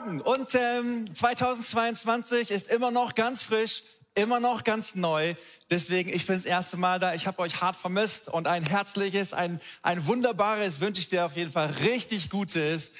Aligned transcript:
Morgen 0.00 0.20
und 0.22 0.54
ähm, 0.54 1.14
2022 1.14 2.50
ist 2.50 2.70
immer 2.70 2.90
noch 2.90 3.14
ganz 3.14 3.42
frisch, 3.42 3.82
immer 4.14 4.40
noch 4.40 4.64
ganz 4.64 4.94
neu. 4.94 5.34
Deswegen, 5.68 6.10
ich 6.10 6.26
bin 6.26 6.36
das 6.36 6.46
erste 6.46 6.78
Mal 6.78 6.98
da. 6.98 7.12
Ich 7.14 7.26
habe 7.26 7.40
euch 7.40 7.60
hart 7.60 7.76
vermisst 7.76 8.28
und 8.28 8.46
ein 8.46 8.64
herzliches, 8.64 9.34
ein, 9.34 9.60
ein 9.82 10.06
wunderbares 10.06 10.80
wünsche 10.80 11.02
ich 11.02 11.08
dir 11.08 11.26
auf 11.26 11.36
jeden 11.36 11.52
Fall 11.52 11.70
richtig 11.84 12.30
Gutes. 12.30 12.92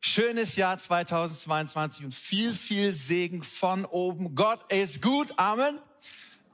Schönes 0.00 0.56
Jahr 0.56 0.76
2022 0.76 2.04
und 2.04 2.14
viel, 2.14 2.52
viel 2.52 2.92
Segen 2.92 3.42
von 3.42 3.86
oben. 3.86 4.34
Gott 4.34 4.70
ist 4.70 5.00
gut. 5.00 5.32
Amen 5.38 5.78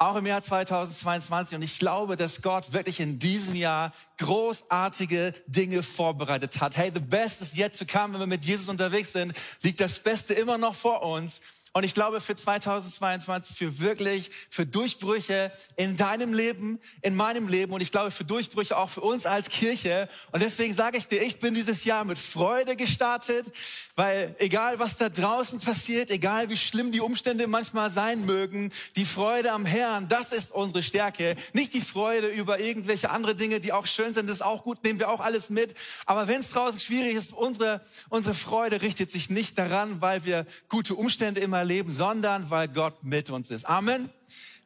auch 0.01 0.17
im 0.17 0.27
Jahr 0.27 0.41
2022. 0.41 1.57
Und 1.57 1.63
ich 1.63 1.79
glaube, 1.79 2.17
dass 2.17 2.41
Gott 2.41 2.73
wirklich 2.73 3.01
in 3.01 3.19
diesem 3.19 3.55
Jahr 3.55 3.93
großartige 4.17 5.35
Dinge 5.47 5.83
vorbereitet 5.83 6.61
hat. 6.61 6.77
Hey, 6.77 6.91
the 6.93 7.01
best 7.01 7.43
is 7.43 7.57
yet 7.57 7.79
to 7.79 7.85
come. 7.85 8.15
Wenn 8.15 8.21
wir 8.21 8.27
mit 8.27 8.45
Jesus 8.45 8.69
unterwegs 8.71 9.13
sind, 9.13 9.35
liegt 9.63 9.81
das 9.81 9.99
Beste 9.99 10.33
immer 10.33 10.57
noch 10.57 10.75
vor 10.75 11.03
uns. 11.03 11.43
Und 11.73 11.85
ich 11.85 11.95
glaube 11.95 12.21
für 12.21 12.35
2022, 12.35 13.57
für 13.57 13.79
wirklich, 13.79 14.31
für 14.49 14.67
Durchbrüche 14.67 15.53
in 15.77 15.97
deinem 15.97 16.35
Leben, 16.35 16.81
in 17.01 17.15
meinem 17.15 17.47
Leben 17.47 17.73
und 17.73 17.81
ich 17.81 17.93
glaube 17.93 18.11
für 18.11 18.25
Durchbrüche 18.25 18.77
auch 18.77 18.91
für 18.91 19.03
uns 19.03 19.25
als 19.25 19.49
Kirche. 19.49 20.09
Und 20.33 20.43
deswegen 20.43 20.75
sage 20.75 20.99
ich 20.99 21.07
dir, 21.07 21.23
ich 21.23 21.39
bin 21.39 21.55
dieses 21.55 21.85
Jahr 21.85 22.05
mit 22.05 22.19
Freude 22.19 22.75
gestartet, 22.75 23.53
weil 23.95 24.35
egal 24.41 24.81
was 24.81 24.97
da 24.97 25.09
draußen 25.09 25.61
passiert, 25.61 26.11
egal 26.11 26.51
wie 26.51 26.57
schlimm 26.57 26.91
die 26.91 27.01
Umstände 27.01 27.47
manchmal 27.47 27.89
sein 27.91 28.27
mögen, 28.27 28.73
die 28.97 29.05
Freude 29.05 29.53
am 29.53 29.65
Herrn, 29.65 30.09
das 30.09 30.33
ist 30.33 30.51
unsere 30.51 30.83
Stärke. 30.83 31.37
Nicht 31.53 31.73
die 31.73 31.83
Freude 31.83 32.27
über 32.27 32.59
irgendwelche 32.59 33.11
andere 33.11 33.37
Dinge, 33.37 33.61
die 33.61 33.73
auch 33.73 33.87
schön 33.87 34.13
sind, 34.13 34.29
das 34.29 34.37
ist 34.37 34.43
auch 34.43 34.65
gut, 34.65 34.83
nehmen 34.83 34.99
wir 34.99 35.09
auch 35.09 35.21
alles 35.21 35.51
mit. 35.51 35.75
Aber 36.05 36.27
wenn 36.27 36.41
es 36.41 36.51
draußen 36.51 36.81
schwierig 36.81 37.15
ist, 37.15 37.33
unsere, 37.33 37.81
unsere 38.09 38.35
Freude 38.35 38.83
richtet 38.83 39.13
sich 39.13 39.31
nicht 39.31 39.57
daran, 39.57 40.01
weil 40.01 40.25
wir 40.25 40.47
gute 40.69 40.97
Umstände 40.97 41.41
immer 41.41 41.60
erleben, 41.61 41.91
sondern 41.91 42.51
weil 42.51 42.69
Gott 42.69 43.05
mit 43.05 43.31
uns 43.31 43.51
ist. 43.51 43.67
Amen. 43.67 44.11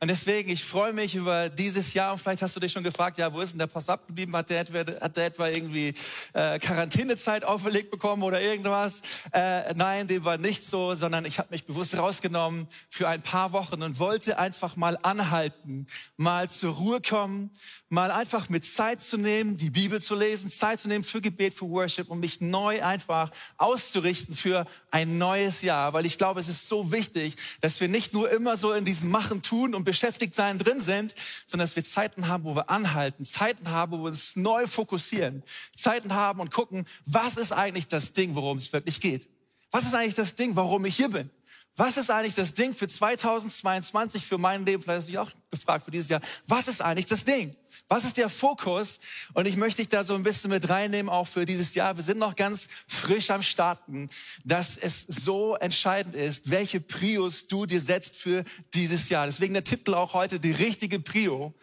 Und 0.00 0.08
deswegen, 0.08 0.50
ich 0.50 0.64
freue 0.64 0.92
mich 0.92 1.14
über 1.14 1.48
dieses 1.48 1.94
Jahr. 1.94 2.12
Und 2.12 2.18
vielleicht 2.18 2.42
hast 2.42 2.54
du 2.56 2.60
dich 2.60 2.72
schon 2.72 2.82
gefragt, 2.82 3.16
ja, 3.16 3.32
wo 3.32 3.40
ist 3.40 3.52
denn 3.52 3.60
der 3.60 3.68
Pass 3.68 3.88
abgeblieben? 3.88 4.36
Hat 4.36 4.50
der 4.50 4.60
etwa, 4.60 4.78
hat 5.00 5.16
der 5.16 5.26
etwa 5.26 5.48
irgendwie 5.48 5.94
äh, 6.32 6.58
Quarantänezeit 6.58 7.44
auferlegt 7.44 7.90
bekommen 7.90 8.22
oder 8.22 8.40
irgendwas? 8.40 9.02
Äh, 9.32 9.72
nein, 9.74 10.08
dem 10.08 10.24
war 10.24 10.36
nicht 10.36 10.64
so, 10.64 10.94
sondern 10.94 11.24
ich 11.24 11.38
habe 11.38 11.48
mich 11.52 11.64
bewusst 11.64 11.96
rausgenommen 11.96 12.66
für 12.90 13.08
ein 13.08 13.22
paar 13.22 13.52
Wochen 13.52 13.82
und 13.82 13.98
wollte 13.98 14.38
einfach 14.38 14.76
mal 14.76 14.98
anhalten, 15.02 15.86
mal 16.16 16.50
zur 16.50 16.74
Ruhe 16.74 17.00
kommen, 17.00 17.50
mal 17.88 18.10
einfach 18.10 18.48
mit 18.48 18.64
Zeit 18.64 19.00
zu 19.00 19.16
nehmen, 19.16 19.56
die 19.56 19.70
Bibel 19.70 20.02
zu 20.02 20.16
lesen, 20.16 20.50
Zeit 20.50 20.80
zu 20.80 20.88
nehmen 20.88 21.04
für 21.04 21.20
Gebet, 21.20 21.54
für 21.54 21.68
Worship 21.68 22.10
und 22.10 22.18
mich 22.18 22.40
neu 22.40 22.82
einfach 22.82 23.30
auszurichten 23.56 24.34
für 24.34 24.66
ein 24.90 25.16
neues 25.16 25.62
Jahr. 25.62 25.92
Weil 25.92 26.04
ich 26.04 26.18
glaube, 26.18 26.40
es 26.40 26.48
ist 26.48 26.68
so 26.68 26.90
wichtig, 26.90 27.36
dass 27.60 27.80
wir 27.80 27.88
nicht 27.88 28.12
nur 28.12 28.28
immer 28.30 28.56
so 28.56 28.72
in 28.72 28.84
diesem 28.84 29.10
Machen, 29.10 29.42
Tun 29.42 29.74
und 29.74 29.83
beschäftigt 29.84 30.34
sein 30.34 30.58
drin 30.58 30.80
sind, 30.80 31.14
sondern 31.46 31.66
dass 31.66 31.76
wir 31.76 31.84
Zeiten 31.84 32.28
haben, 32.28 32.44
wo 32.44 32.56
wir 32.56 32.70
anhalten, 32.70 33.24
Zeiten 33.24 33.70
haben, 33.70 33.92
wo 33.92 33.98
wir 33.98 34.08
uns 34.08 34.36
neu 34.36 34.66
fokussieren, 34.66 35.42
Zeiten 35.76 36.14
haben 36.14 36.40
und 36.40 36.50
gucken, 36.50 36.86
was 37.06 37.36
ist 37.36 37.52
eigentlich 37.52 37.88
das 37.88 38.12
Ding, 38.12 38.34
worum 38.34 38.58
es 38.58 38.72
wirklich 38.72 39.00
geht? 39.00 39.28
Was 39.70 39.84
ist 39.84 39.94
eigentlich 39.94 40.14
das 40.14 40.34
Ding, 40.34 40.56
warum 40.56 40.84
ich 40.84 40.96
hier 40.96 41.08
bin? 41.08 41.30
Was 41.76 41.96
ist 41.96 42.10
eigentlich 42.10 42.36
das 42.36 42.54
Ding 42.54 42.72
für 42.72 42.86
2022, 42.86 44.24
für 44.24 44.38
mein 44.38 44.64
Leben? 44.64 44.82
Vielleicht 44.82 44.98
hast 44.98 45.08
du 45.08 45.12
dich 45.12 45.18
auch 45.18 45.30
gefragt 45.50 45.84
für 45.84 45.90
dieses 45.90 46.08
Jahr. 46.08 46.20
Was 46.46 46.68
ist 46.68 46.80
eigentlich 46.80 47.06
das 47.06 47.24
Ding? 47.24 47.56
Was 47.88 48.04
ist 48.04 48.16
der 48.16 48.30
Fokus? 48.30 49.00
Und 49.34 49.46
ich 49.46 49.56
möchte 49.56 49.82
dich 49.82 49.90
da 49.90 50.04
so 50.04 50.14
ein 50.14 50.22
bisschen 50.22 50.50
mit 50.50 50.68
reinnehmen, 50.70 51.10
auch 51.12 51.26
für 51.26 51.44
dieses 51.44 51.74
Jahr. 51.74 51.96
Wir 51.96 52.02
sind 52.02 52.18
noch 52.18 52.34
ganz 52.34 52.68
frisch 52.88 53.30
am 53.30 53.42
Starten, 53.42 54.08
dass 54.42 54.78
es 54.78 55.02
so 55.02 55.54
entscheidend 55.56 56.14
ist, 56.14 56.50
welche 56.50 56.80
Prios 56.80 57.46
du 57.46 57.66
dir 57.66 57.80
setzt 57.80 58.16
für 58.16 58.44
dieses 58.72 59.10
Jahr. 59.10 59.26
Deswegen 59.26 59.52
der 59.52 59.64
Titel 59.64 59.94
auch 59.94 60.14
heute, 60.14 60.40
die 60.40 60.52
richtige 60.52 60.98
Prio. 60.98 61.54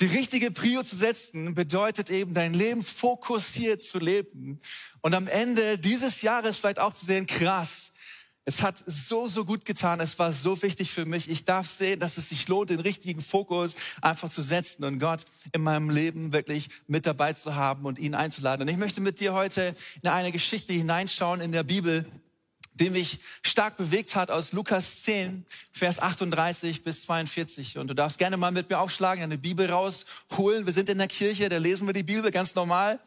Die 0.00 0.06
richtige 0.06 0.50
Prio 0.50 0.82
zu 0.82 0.94
setzen 0.94 1.54
bedeutet 1.54 2.10
eben, 2.10 2.32
dein 2.32 2.54
Leben 2.54 2.82
fokussiert 2.82 3.82
zu 3.82 3.98
leben. 3.98 4.60
Und 5.00 5.14
am 5.14 5.26
Ende 5.26 5.78
dieses 5.78 6.22
Jahres 6.22 6.58
vielleicht 6.58 6.78
auch 6.78 6.92
zu 6.92 7.04
sehen, 7.06 7.26
krass, 7.26 7.92
es 8.48 8.62
hat 8.62 8.84
so, 8.86 9.26
so 9.26 9.44
gut 9.44 9.64
getan. 9.64 9.98
Es 9.98 10.18
war 10.20 10.32
so 10.32 10.62
wichtig 10.62 10.92
für 10.92 11.04
mich. 11.04 11.28
Ich 11.28 11.44
darf 11.44 11.68
sehen, 11.68 11.98
dass 11.98 12.16
es 12.16 12.28
sich 12.28 12.46
lohnt, 12.46 12.70
den 12.70 12.78
richtigen 12.78 13.20
Fokus 13.20 13.74
einfach 14.00 14.30
zu 14.30 14.40
setzen 14.40 14.84
und 14.84 15.00
Gott 15.00 15.24
in 15.52 15.62
meinem 15.62 15.90
Leben 15.90 16.32
wirklich 16.32 16.68
mit 16.86 17.06
dabei 17.06 17.32
zu 17.32 17.56
haben 17.56 17.84
und 17.84 17.98
ihn 17.98 18.14
einzuladen. 18.14 18.62
Und 18.62 18.68
ich 18.68 18.78
möchte 18.78 19.00
mit 19.00 19.18
dir 19.18 19.34
heute 19.34 19.74
in 20.00 20.08
eine 20.08 20.30
Geschichte 20.30 20.72
hineinschauen 20.72 21.40
in 21.40 21.50
der 21.50 21.64
Bibel, 21.64 22.06
die 22.74 22.90
mich 22.90 23.18
stark 23.42 23.78
bewegt 23.78 24.14
hat 24.14 24.30
aus 24.30 24.52
Lukas 24.52 25.02
10, 25.02 25.44
Vers 25.72 25.98
38 25.98 26.84
bis 26.84 27.02
42. 27.02 27.78
Und 27.78 27.88
du 27.88 27.94
darfst 27.94 28.16
gerne 28.16 28.36
mal 28.36 28.52
mit 28.52 28.70
mir 28.70 28.78
aufschlagen, 28.78 29.24
eine 29.24 29.38
Bibel 29.38 29.68
rausholen. 29.68 30.66
Wir 30.66 30.72
sind 30.72 30.88
in 30.88 30.98
der 30.98 31.08
Kirche, 31.08 31.48
da 31.48 31.58
lesen 31.58 31.88
wir 31.88 31.94
die 31.94 32.04
Bibel 32.04 32.30
ganz 32.30 32.54
normal 32.54 33.00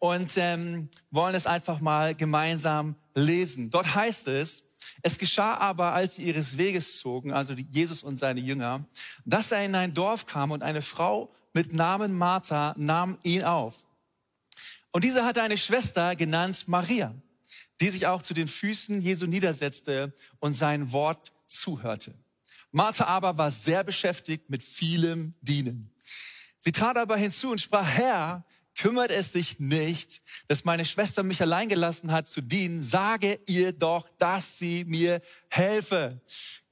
und 0.00 0.32
ähm, 0.36 0.90
wollen 1.10 1.34
es 1.34 1.46
einfach 1.46 1.80
mal 1.80 2.14
gemeinsam 2.14 2.94
lesen. 3.14 3.70
Dort 3.70 3.94
heißt 3.94 4.28
es, 4.28 4.64
es 5.02 5.18
geschah 5.18 5.54
aber, 5.56 5.92
als 5.92 6.16
sie 6.16 6.24
ihres 6.24 6.56
Weges 6.58 6.98
zogen, 6.98 7.32
also 7.32 7.54
Jesus 7.54 8.02
und 8.02 8.18
seine 8.18 8.40
Jünger, 8.40 8.84
dass 9.24 9.50
er 9.50 9.64
in 9.64 9.74
ein 9.74 9.94
Dorf 9.94 10.26
kam 10.26 10.52
und 10.52 10.62
eine 10.62 10.82
Frau 10.82 11.34
mit 11.52 11.74
Namen 11.74 12.12
Martha 12.12 12.74
nahm 12.78 13.18
ihn 13.22 13.42
auf. 13.42 13.84
Und 14.92 15.04
diese 15.04 15.24
hatte 15.24 15.42
eine 15.42 15.58
Schwester 15.58 16.14
genannt 16.14 16.68
Maria, 16.68 17.14
die 17.80 17.88
sich 17.88 18.06
auch 18.06 18.22
zu 18.22 18.32
den 18.32 18.46
Füßen 18.46 19.00
Jesu 19.00 19.26
niedersetzte 19.26 20.14
und 20.38 20.54
sein 20.54 20.92
Wort 20.92 21.32
zuhörte. 21.46 22.14
Martha 22.70 23.06
aber 23.06 23.36
war 23.36 23.50
sehr 23.50 23.84
beschäftigt 23.84 24.48
mit 24.48 24.62
vielem 24.62 25.34
Dienen. 25.40 25.90
Sie 26.58 26.72
trat 26.72 26.96
aber 26.96 27.16
hinzu 27.16 27.50
und 27.50 27.60
sprach, 27.60 27.86
Herr, 27.86 28.44
kümmert 28.76 29.10
es 29.10 29.32
sich 29.32 29.60
nicht, 29.60 30.22
dass 30.48 30.64
meine 30.64 30.84
Schwester 30.84 31.22
mich 31.22 31.40
allein 31.42 31.68
gelassen 31.68 32.12
hat 32.12 32.28
zu 32.28 32.40
dienen, 32.40 32.82
sage 32.82 33.40
ihr 33.46 33.72
doch, 33.72 34.08
dass 34.18 34.58
sie 34.58 34.84
mir 34.84 35.20
helfe. 35.48 36.20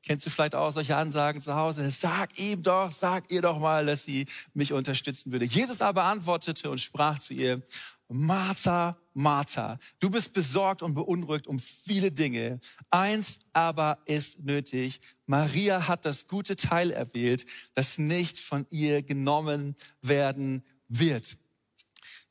Kennst 0.07 0.27
du 0.27 0.31
vielleicht 0.31 0.55
auch 0.55 0.71
solche 0.71 0.97
Ansagen 0.97 1.43
zu 1.43 1.55
Hause? 1.55 1.91
Sag 1.91 2.39
ihm 2.39 2.63
doch, 2.63 2.91
sag 2.91 3.31
ihr 3.31 3.43
doch 3.43 3.59
mal, 3.59 3.85
dass 3.85 4.05
sie 4.05 4.27
mich 4.55 4.73
unterstützen 4.73 5.31
würde. 5.31 5.45
Jesus 5.45 5.83
aber 5.83 6.05
antwortete 6.05 6.71
und 6.71 6.81
sprach 6.81 7.19
zu 7.19 7.35
ihr, 7.35 7.63
Martha, 8.09 8.97
Martha, 9.15 9.79
du 10.01 10.11
bist 10.11 10.33
besorgt 10.33 10.83
und 10.83 10.95
beunruhigt 10.95 11.47
um 11.47 11.61
viele 11.61 12.11
Dinge. 12.11 12.59
Eins 12.91 13.39
aber 13.53 13.99
ist 14.05 14.41
nötig. 14.41 15.01
Maria 15.27 15.87
hat 15.87 16.05
das 16.05 16.27
gute 16.27 16.57
Teil 16.57 16.91
erwählt, 16.91 17.47
das 17.75 17.99
nicht 17.99 18.41
von 18.41 18.67
ihr 18.71 19.03
genommen 19.03 19.77
werden 20.03 20.65
wird. 20.89 21.37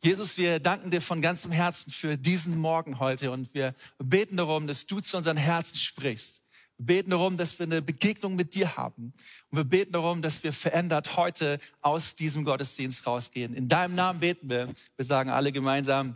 Jesus, 0.02 0.38
wir 0.38 0.62
danken 0.62 0.92
dir 0.92 1.02
von 1.02 1.22
ganzem 1.22 1.52
Herzen 1.52 1.92
für 1.92 2.18
diesen 2.18 2.58
Morgen 2.58 3.00
heute 3.00 3.32
und 3.32 3.54
wir 3.54 3.76
beten 3.98 4.38
darum, 4.38 4.66
dass 4.66 4.86
du 4.86 5.02
zu 5.02 5.18
unseren 5.18 5.36
Herzen 5.36 5.76
sprichst. 5.76 6.42
Wir 6.78 6.86
beten 6.86 7.10
darum, 7.10 7.36
dass 7.36 7.60
wir 7.60 7.66
eine 7.66 7.82
Begegnung 7.82 8.38
mit 8.38 8.56
dir 8.56 8.78
haben. 8.78 9.12
Und 9.50 9.58
wir 9.58 9.66
beten 9.66 9.92
darum, 9.92 10.22
dass 10.22 10.42
wir 10.42 10.54
verändert 10.54 11.18
heute 11.18 11.60
aus 11.82 12.16
diesem 12.16 12.46
Gottesdienst 12.46 13.06
rausgehen. 13.06 13.54
In 13.54 13.68
deinem 13.68 13.96
Namen 13.96 14.22
beten 14.22 14.50
wir. 14.50 14.70
Wir 14.96 15.04
sagen 15.04 15.32
alle 15.32 15.52
gemeinsam 15.52 16.16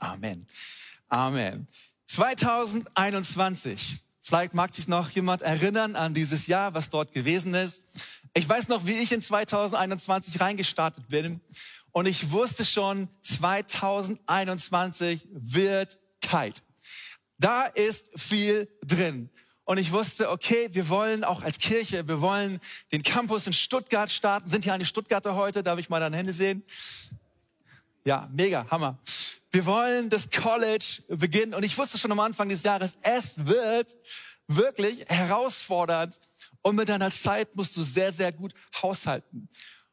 Amen. 0.00 0.44
Amen. 1.08 1.68
2021. 2.06 4.00
Vielleicht 4.20 4.52
mag 4.52 4.74
sich 4.74 4.88
noch 4.88 5.10
jemand 5.10 5.42
erinnern 5.42 5.94
an 5.94 6.12
dieses 6.12 6.48
Jahr, 6.48 6.74
was 6.74 6.90
dort 6.90 7.12
gewesen 7.12 7.54
ist. 7.54 7.80
Ich 8.34 8.48
weiß 8.48 8.66
noch, 8.66 8.84
wie 8.84 8.96
ich 8.96 9.12
in 9.12 9.22
2021 9.22 10.40
reingestartet 10.40 11.08
bin. 11.08 11.40
Und 11.96 12.04
ich 12.04 12.30
wusste 12.30 12.66
schon, 12.66 13.08
2021 13.22 15.26
wird 15.32 15.96
tight. 16.20 16.62
Da 17.38 17.62
ist 17.62 18.10
viel 18.20 18.68
drin. 18.84 19.30
Und 19.64 19.78
ich 19.78 19.92
wusste, 19.92 20.28
okay, 20.28 20.68
wir 20.72 20.90
wollen 20.90 21.24
auch 21.24 21.40
als 21.40 21.58
Kirche, 21.58 22.06
wir 22.06 22.20
wollen 22.20 22.60
den 22.92 23.02
Campus 23.02 23.46
in 23.46 23.54
Stuttgart 23.54 24.10
starten. 24.10 24.50
Sind 24.50 24.64
hier 24.64 24.74
eine 24.74 24.84
Stuttgarter 24.84 25.36
heute? 25.36 25.62
Darf 25.62 25.78
ich 25.78 25.88
mal 25.88 25.98
deine 25.98 26.18
Hände 26.18 26.34
sehen? 26.34 26.64
Ja, 28.04 28.28
mega, 28.30 28.66
Hammer. 28.70 28.98
Wir 29.50 29.64
wollen 29.64 30.10
das 30.10 30.28
College 30.28 31.02
beginnen. 31.08 31.54
Und 31.54 31.62
ich 31.62 31.78
wusste 31.78 31.96
schon 31.96 32.12
am 32.12 32.20
Anfang 32.20 32.50
des 32.50 32.62
Jahres, 32.62 32.98
es 33.00 33.46
wird 33.46 33.96
wirklich 34.48 35.02
herausfordernd. 35.08 36.20
Und 36.60 36.76
mit 36.76 36.90
deiner 36.90 37.10
Zeit 37.10 37.56
musst 37.56 37.74
du 37.74 37.80
sehr, 37.80 38.12
sehr 38.12 38.32
gut 38.32 38.52
haushalten. 38.82 39.48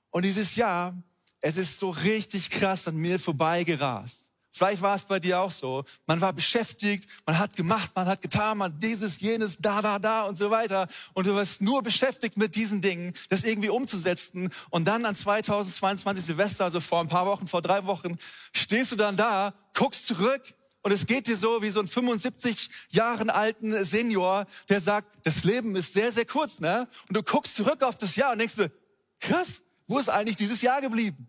Und 0.10 0.26
dieses 0.26 0.58
Jahr 0.58 1.02
es 1.44 1.58
ist 1.58 1.78
so 1.78 1.90
richtig 1.90 2.50
krass 2.50 2.88
an 2.88 2.96
mir 2.96 3.20
vorbeigerast. 3.20 4.22
Vielleicht 4.50 4.82
war 4.82 4.96
es 4.96 5.04
bei 5.04 5.20
dir 5.20 5.42
auch 5.42 5.52
so. 5.52 5.84
Man 6.06 6.22
war 6.22 6.32
beschäftigt, 6.32 7.10
man 7.26 7.38
hat 7.38 7.56
gemacht, 7.56 7.92
man 7.96 8.08
hat 8.08 8.22
getan, 8.22 8.60
man 8.60 8.80
dieses, 8.80 9.20
jenes, 9.20 9.58
da, 9.60 9.82
da, 9.82 10.00
da 10.00 10.24
und 10.24 10.38
so 10.38 10.52
weiter. 10.52 10.88
Und 11.14 11.28
du 11.28 11.36
warst 11.36 11.60
nur 11.60 11.84
beschäftigt 11.84 12.38
mit 12.38 12.56
diesen 12.56 12.80
Dingen, 12.80 13.14
das 13.30 13.44
irgendwie 13.44 13.70
umzusetzen. 13.70 14.52
Und 14.70 14.88
dann 14.88 15.06
an 15.06 15.16
2022 15.16 16.24
Silvester, 16.24 16.64
also 16.64 16.80
vor 16.80 17.02
ein 17.02 17.10
paar 17.10 17.26
Wochen, 17.26 17.48
vor 17.48 17.62
drei 17.62 17.84
Wochen, 17.86 18.18
stehst 18.54 18.94
du 18.94 18.96
dann 18.96 19.18
da, 19.18 19.54
guckst 19.74 20.08
zurück 20.08 20.42
und 20.82 20.94
es 20.94 21.08
geht 21.08 21.28
dir 21.28 21.36
so 21.36 21.62
wie 21.62 21.72
so 21.72 21.82
ein 21.82 21.88
75 21.88 22.70
Jahren 22.90 23.30
alten 23.30 23.84
Senior, 23.84 24.46
der 24.70 24.80
sagt, 24.80 25.26
das 25.26 25.44
Leben 25.44 25.76
ist 25.76 25.92
sehr, 25.92 26.14
sehr 26.14 26.26
kurz, 26.26 26.62
ne? 26.62 26.88
Und 27.10 27.18
du 27.18 27.24
guckst 27.24 27.56
zurück 27.56 27.82
auf 27.82 27.98
das 27.98 28.16
Jahr 28.16 28.32
und 28.32 28.38
denkst 28.38 28.56
du, 28.56 28.72
krass, 29.20 29.62
wo 29.88 30.00
ist 30.00 30.10
eigentlich 30.10 30.38
dieses 30.38 30.62
Jahr 30.62 30.80
geblieben? 30.80 31.28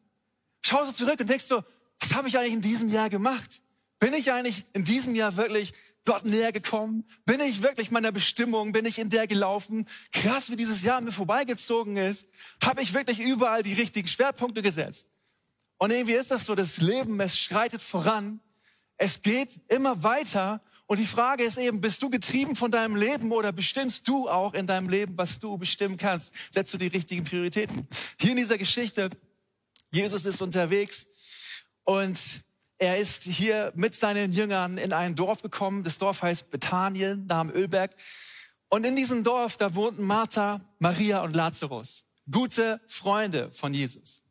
Schaust 0.66 0.92
du 0.92 1.04
zurück 1.04 1.20
und 1.20 1.28
denkst 1.28 1.48
du, 1.48 1.62
was 2.00 2.14
habe 2.14 2.26
ich 2.26 2.38
eigentlich 2.38 2.54
in 2.54 2.60
diesem 2.62 2.88
Jahr 2.88 3.10
gemacht? 3.10 3.60
Bin 4.00 4.14
ich 4.14 4.32
eigentlich 4.32 4.64
in 4.72 4.82
diesem 4.82 5.14
Jahr 5.14 5.36
wirklich 5.36 5.74
Gott 6.06 6.24
näher 6.24 6.52
gekommen? 6.52 7.04
Bin 7.26 7.40
ich 7.40 7.62
wirklich 7.62 7.90
meiner 7.90 8.12
Bestimmung? 8.12 8.72
Bin 8.72 8.86
ich 8.86 8.98
in 8.98 9.10
der 9.10 9.26
gelaufen? 9.26 9.86
Krass, 10.10 10.50
wie 10.50 10.56
dieses 10.56 10.82
Jahr 10.82 11.02
mir 11.02 11.12
vorbeigezogen 11.12 11.98
ist. 11.98 12.30
Habe 12.62 12.80
ich 12.80 12.94
wirklich 12.94 13.20
überall 13.20 13.62
die 13.62 13.74
richtigen 13.74 14.08
Schwerpunkte 14.08 14.62
gesetzt? 14.62 15.10
Und 15.76 15.90
irgendwie 15.90 16.14
ist 16.14 16.30
das 16.30 16.46
so, 16.46 16.54
das 16.54 16.78
Leben, 16.78 17.20
es 17.20 17.38
schreitet 17.38 17.82
voran. 17.82 18.40
Es 18.96 19.20
geht 19.20 19.60
immer 19.68 20.02
weiter. 20.02 20.62
Und 20.86 20.98
die 20.98 21.06
Frage 21.06 21.44
ist 21.44 21.58
eben, 21.58 21.82
bist 21.82 22.02
du 22.02 22.08
getrieben 22.08 22.56
von 22.56 22.70
deinem 22.70 22.96
Leben 22.96 23.32
oder 23.32 23.52
bestimmst 23.52 24.08
du 24.08 24.30
auch 24.30 24.54
in 24.54 24.66
deinem 24.66 24.88
Leben, 24.88 25.18
was 25.18 25.40
du 25.40 25.58
bestimmen 25.58 25.98
kannst? 25.98 26.32
Setzt 26.50 26.72
du 26.72 26.78
die 26.78 26.86
richtigen 26.86 27.24
Prioritäten? 27.24 27.86
Hier 28.18 28.30
in 28.30 28.38
dieser 28.38 28.56
Geschichte, 28.56 29.10
Jesus 29.94 30.26
ist 30.26 30.42
unterwegs 30.42 31.06
und 31.84 32.42
er 32.78 32.98
ist 32.98 33.22
hier 33.22 33.72
mit 33.76 33.94
seinen 33.94 34.32
Jüngern 34.32 34.76
in 34.76 34.92
ein 34.92 35.14
Dorf 35.14 35.40
gekommen. 35.40 35.84
Das 35.84 35.98
Dorf 35.98 36.22
heißt 36.22 36.50
Bethanien, 36.50 37.28
da 37.28 37.40
am 37.40 37.50
Ölberg. 37.50 37.94
Und 38.68 38.84
in 38.84 38.96
diesem 38.96 39.22
Dorf, 39.22 39.56
da 39.56 39.76
wohnten 39.76 40.02
Martha, 40.02 40.62
Maria 40.80 41.22
und 41.22 41.36
Lazarus. 41.36 42.04
Gute 42.28 42.80
Freunde 42.88 43.52
von 43.52 43.72
Jesus. 43.72 44.23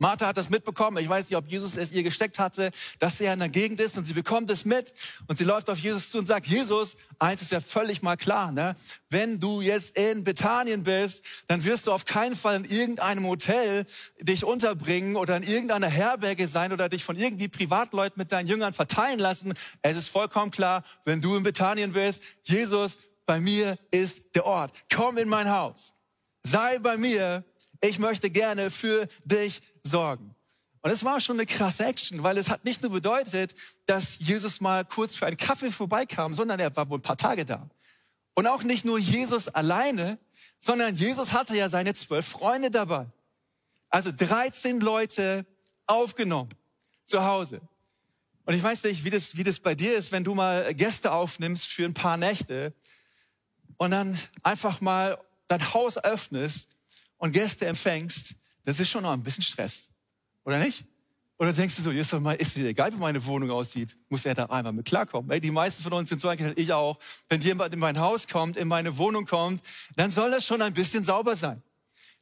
Martha 0.00 0.26
hat 0.26 0.38
das 0.38 0.48
mitbekommen. 0.48 0.96
Ich 0.96 1.08
weiß 1.08 1.28
nicht, 1.28 1.36
ob 1.36 1.46
Jesus 1.46 1.76
es 1.76 1.92
ihr 1.92 2.02
gesteckt 2.02 2.38
hatte, 2.38 2.70
dass 2.98 3.20
er 3.20 3.34
in 3.34 3.38
der 3.38 3.50
Gegend 3.50 3.80
ist 3.80 3.98
und 3.98 4.06
sie 4.06 4.14
bekommt 4.14 4.48
es 4.48 4.64
mit 4.64 4.94
und 5.28 5.36
sie 5.36 5.44
läuft 5.44 5.68
auf 5.68 5.78
Jesus 5.78 6.08
zu 6.08 6.18
und 6.18 6.26
sagt, 6.26 6.46
Jesus, 6.46 6.96
eins 7.18 7.42
ist 7.42 7.52
ja 7.52 7.60
völlig 7.60 8.00
mal 8.00 8.16
klar, 8.16 8.50
ne? 8.50 8.76
Wenn 9.10 9.40
du 9.40 9.60
jetzt 9.60 9.98
in 9.98 10.24
Bethanien 10.24 10.84
bist, 10.84 11.22
dann 11.48 11.64
wirst 11.64 11.86
du 11.86 11.92
auf 11.92 12.06
keinen 12.06 12.34
Fall 12.34 12.56
in 12.56 12.64
irgendeinem 12.64 13.26
Hotel 13.26 13.84
dich 14.18 14.42
unterbringen 14.42 15.16
oder 15.16 15.36
in 15.36 15.42
irgendeiner 15.42 15.88
Herberge 15.88 16.48
sein 16.48 16.72
oder 16.72 16.88
dich 16.88 17.04
von 17.04 17.16
irgendwie 17.16 17.48
Privatleuten 17.48 18.18
mit 18.18 18.32
deinen 18.32 18.48
Jüngern 18.48 18.72
verteilen 18.72 19.18
lassen. 19.18 19.52
Es 19.82 19.98
ist 19.98 20.08
vollkommen 20.08 20.50
klar, 20.50 20.82
wenn 21.04 21.20
du 21.20 21.36
in 21.36 21.42
Bethanien 21.42 21.92
bist, 21.92 22.22
Jesus, 22.44 22.96
bei 23.26 23.38
mir 23.38 23.76
ist 23.90 24.34
der 24.34 24.46
Ort. 24.46 24.72
Komm 24.90 25.18
in 25.18 25.28
mein 25.28 25.50
Haus. 25.50 25.92
Sei 26.42 26.78
bei 26.78 26.96
mir 26.96 27.44
ich 27.80 27.98
möchte 27.98 28.30
gerne 28.30 28.70
für 28.70 29.08
dich 29.24 29.60
sorgen. 29.82 30.34
Und 30.82 30.90
es 30.90 31.04
war 31.04 31.20
schon 31.20 31.36
eine 31.36 31.46
krasse 31.46 31.84
Action, 31.84 32.22
weil 32.22 32.38
es 32.38 32.48
hat 32.48 32.64
nicht 32.64 32.82
nur 32.82 32.90
bedeutet, 32.90 33.54
dass 33.86 34.18
Jesus 34.18 34.60
mal 34.60 34.84
kurz 34.84 35.14
für 35.14 35.26
einen 35.26 35.36
Kaffee 35.36 35.70
vorbeikam, 35.70 36.34
sondern 36.34 36.58
er 36.58 36.74
war 36.74 36.88
wohl 36.88 36.98
ein 36.98 37.02
paar 37.02 37.18
Tage 37.18 37.44
da. 37.44 37.68
Und 38.34 38.46
auch 38.46 38.62
nicht 38.62 38.84
nur 38.84 38.98
Jesus 38.98 39.48
alleine, 39.48 40.18
sondern 40.58 40.94
Jesus 40.94 41.32
hatte 41.32 41.56
ja 41.56 41.68
seine 41.68 41.94
zwölf 41.94 42.26
Freunde 42.26 42.70
dabei. 42.70 43.06
Also 43.90 44.10
13 44.12 44.80
Leute 44.80 45.44
aufgenommen 45.86 46.54
zu 47.04 47.24
Hause. 47.24 47.60
Und 48.46 48.54
ich 48.54 48.62
weiß 48.62 48.84
nicht, 48.84 49.04
wie 49.04 49.10
das, 49.10 49.36
wie 49.36 49.44
das 49.44 49.60
bei 49.60 49.74
dir 49.74 49.94
ist, 49.94 50.12
wenn 50.12 50.24
du 50.24 50.34
mal 50.34 50.74
Gäste 50.74 51.12
aufnimmst 51.12 51.66
für 51.66 51.84
ein 51.84 51.94
paar 51.94 52.16
Nächte 52.16 52.72
und 53.76 53.90
dann 53.90 54.18
einfach 54.42 54.80
mal 54.80 55.18
dein 55.48 55.74
Haus 55.74 55.98
öffnest 55.98 56.68
und 57.20 57.32
Gäste 57.32 57.66
empfängst, 57.66 58.34
das 58.64 58.80
ist 58.80 58.90
schon 58.90 59.02
noch 59.02 59.12
ein 59.12 59.22
bisschen 59.22 59.44
Stress. 59.44 59.90
Oder 60.44 60.58
nicht? 60.58 60.84
Oder 61.38 61.52
denkst 61.52 61.76
du 61.76 61.82
so, 61.82 61.90
ist 61.90 62.12
doch 62.12 62.20
mal, 62.20 62.32
ist 62.32 62.56
mir 62.56 62.66
egal, 62.66 62.92
wie 62.92 62.96
meine 62.96 63.24
Wohnung 63.24 63.50
aussieht, 63.50 63.96
muss 64.08 64.24
er 64.24 64.34
da 64.34 64.44
einmal 64.46 64.72
mit 64.72 64.86
klarkommen. 64.86 65.30
Ey, 65.30 65.40
die 65.40 65.50
meisten 65.50 65.82
von 65.82 65.92
uns 65.92 66.08
sind 66.08 66.20
so 66.20 66.28
eingestellt, 66.28 66.58
ich 66.58 66.72
auch. 66.72 66.98
Wenn 67.28 67.40
jemand 67.40 67.72
in 67.72 67.78
mein 67.78 67.98
Haus 67.98 68.26
kommt, 68.26 68.56
in 68.56 68.68
meine 68.68 68.98
Wohnung 68.98 69.24
kommt, 69.24 69.62
dann 69.96 70.10
soll 70.10 70.30
das 70.30 70.44
schon 70.44 70.60
ein 70.60 70.74
bisschen 70.74 71.02
sauber 71.04 71.36
sein 71.36 71.62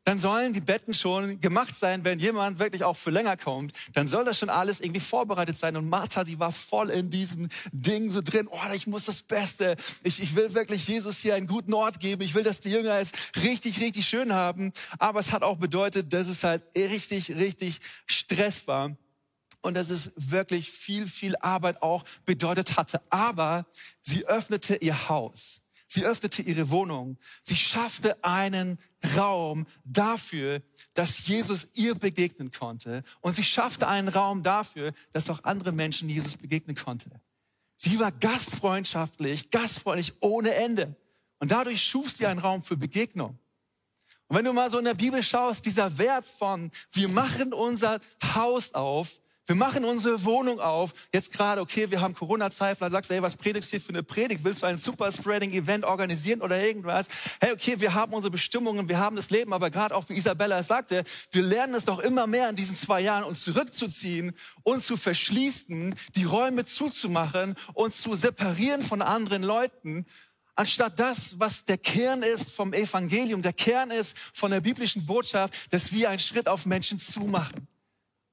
dann 0.08 0.18
sollen 0.18 0.54
die 0.54 0.62
Betten 0.62 0.94
schon 0.94 1.38
gemacht 1.38 1.76
sein, 1.76 2.02
wenn 2.02 2.18
jemand 2.18 2.58
wirklich 2.58 2.82
auch 2.82 2.96
für 2.96 3.10
länger 3.10 3.36
kommt, 3.36 3.76
dann 3.92 4.08
soll 4.08 4.24
das 4.24 4.38
schon 4.38 4.48
alles 4.48 4.80
irgendwie 4.80 5.00
vorbereitet 5.00 5.58
sein. 5.58 5.76
Und 5.76 5.86
Martha, 5.86 6.24
die 6.24 6.38
war 6.38 6.50
voll 6.50 6.88
in 6.88 7.10
diesem 7.10 7.50
Ding 7.72 8.10
so 8.10 8.22
drin, 8.22 8.48
oh, 8.50 8.72
ich 8.72 8.86
muss 8.86 9.04
das 9.04 9.20
Beste, 9.20 9.76
ich, 10.04 10.22
ich 10.22 10.34
will 10.34 10.54
wirklich 10.54 10.88
Jesus 10.88 11.18
hier 11.18 11.34
einen 11.34 11.46
guten 11.46 11.74
Ort 11.74 12.00
geben, 12.00 12.22
ich 12.22 12.34
will, 12.34 12.42
dass 12.42 12.58
die 12.58 12.70
Jünger 12.70 12.94
es 12.94 13.10
richtig, 13.44 13.82
richtig 13.82 14.08
schön 14.08 14.32
haben. 14.32 14.72
Aber 14.98 15.20
es 15.20 15.30
hat 15.30 15.42
auch 15.42 15.58
bedeutet, 15.58 16.10
dass 16.10 16.26
es 16.26 16.42
halt 16.42 16.62
richtig, 16.74 17.32
richtig 17.32 17.78
Stress 18.06 18.66
war 18.66 18.96
und 19.60 19.74
dass 19.74 19.90
es 19.90 20.12
wirklich 20.16 20.70
viel, 20.70 21.06
viel 21.06 21.36
Arbeit 21.36 21.82
auch 21.82 22.06
bedeutet 22.24 22.78
hatte. 22.78 23.02
Aber 23.10 23.66
sie 24.00 24.24
öffnete 24.24 24.76
ihr 24.76 25.10
Haus. 25.10 25.67
Sie 25.88 26.04
öffnete 26.04 26.42
ihre 26.42 26.68
Wohnung. 26.68 27.16
Sie 27.42 27.56
schaffte 27.56 28.22
einen 28.22 28.78
Raum 29.16 29.66
dafür, 29.84 30.62
dass 30.92 31.26
Jesus 31.26 31.68
ihr 31.74 31.94
begegnen 31.94 32.52
konnte. 32.52 33.02
Und 33.20 33.36
sie 33.36 33.42
schaffte 33.42 33.88
einen 33.88 34.08
Raum 34.08 34.42
dafür, 34.42 34.92
dass 35.12 35.30
auch 35.30 35.44
andere 35.44 35.72
Menschen 35.72 36.10
Jesus 36.10 36.36
begegnen 36.36 36.76
konnte. 36.76 37.10
Sie 37.78 37.98
war 37.98 38.12
gastfreundschaftlich, 38.12 39.50
gastfreundlich 39.50 40.12
ohne 40.20 40.54
Ende. 40.54 40.94
Und 41.38 41.52
dadurch 41.52 41.82
schuf 41.82 42.10
sie 42.10 42.26
einen 42.26 42.40
Raum 42.40 42.62
für 42.62 42.76
Begegnung. 42.76 43.38
Und 44.26 44.36
wenn 44.36 44.44
du 44.44 44.52
mal 44.52 44.70
so 44.70 44.78
in 44.78 44.84
der 44.84 44.94
Bibel 44.94 45.22
schaust, 45.22 45.64
dieser 45.64 45.96
Wert 45.96 46.26
von, 46.26 46.70
wir 46.92 47.08
machen 47.08 47.54
unser 47.54 48.00
Haus 48.34 48.74
auf, 48.74 49.22
wir 49.48 49.54
machen 49.54 49.86
unsere 49.86 50.24
Wohnung 50.24 50.60
auf. 50.60 50.92
Jetzt 51.10 51.32
gerade, 51.32 51.62
okay, 51.62 51.90
wir 51.90 52.02
haben 52.02 52.12
Corona-Zeit. 52.12 52.76
Vielleicht 52.76 52.92
sagst 52.92 53.10
du, 53.10 53.14
hey, 53.14 53.22
was 53.22 53.34
predigst 53.34 53.72
du 53.72 53.78
hier 53.78 53.80
für 53.80 53.88
eine 53.88 54.02
Predigt? 54.02 54.44
Willst 54.44 54.62
du 54.62 54.66
ein 54.66 54.76
Super-Spreading-Event 54.76 55.86
organisieren 55.86 56.42
oder 56.42 56.60
irgendwas? 56.60 57.06
Hey, 57.40 57.52
okay, 57.52 57.80
wir 57.80 57.94
haben 57.94 58.12
unsere 58.12 58.30
Bestimmungen, 58.30 58.90
wir 58.90 58.98
haben 58.98 59.16
das 59.16 59.30
Leben. 59.30 59.54
Aber 59.54 59.70
gerade 59.70 59.94
auch, 59.94 60.06
wie 60.10 60.12
Isabella 60.12 60.58
es 60.58 60.66
sagte, 60.66 61.02
wir 61.30 61.42
lernen 61.42 61.72
es 61.72 61.86
doch 61.86 61.98
immer 61.98 62.26
mehr 62.26 62.50
in 62.50 62.56
diesen 62.56 62.76
zwei 62.76 63.00
Jahren, 63.00 63.24
uns 63.24 63.40
zurückzuziehen 63.40 64.36
und 64.64 64.84
zu 64.84 64.98
verschließen, 64.98 65.94
die 66.14 66.24
Räume 66.24 66.66
zuzumachen 66.66 67.56
und 67.72 67.94
zu 67.94 68.14
separieren 68.16 68.82
von 68.82 69.00
anderen 69.00 69.42
Leuten 69.42 70.04
anstatt 70.56 70.98
das, 70.98 71.38
was 71.38 71.64
der 71.64 71.78
Kern 71.78 72.24
ist 72.24 72.50
vom 72.50 72.72
Evangelium, 72.72 73.42
der 73.42 73.52
Kern 73.52 73.92
ist 73.92 74.18
von 74.34 74.50
der 74.50 74.60
biblischen 74.60 75.06
Botschaft, 75.06 75.54
dass 75.70 75.92
wir 75.92 76.10
einen 76.10 76.18
Schritt 76.18 76.48
auf 76.48 76.66
Menschen 76.66 76.98
zumachen 76.98 77.67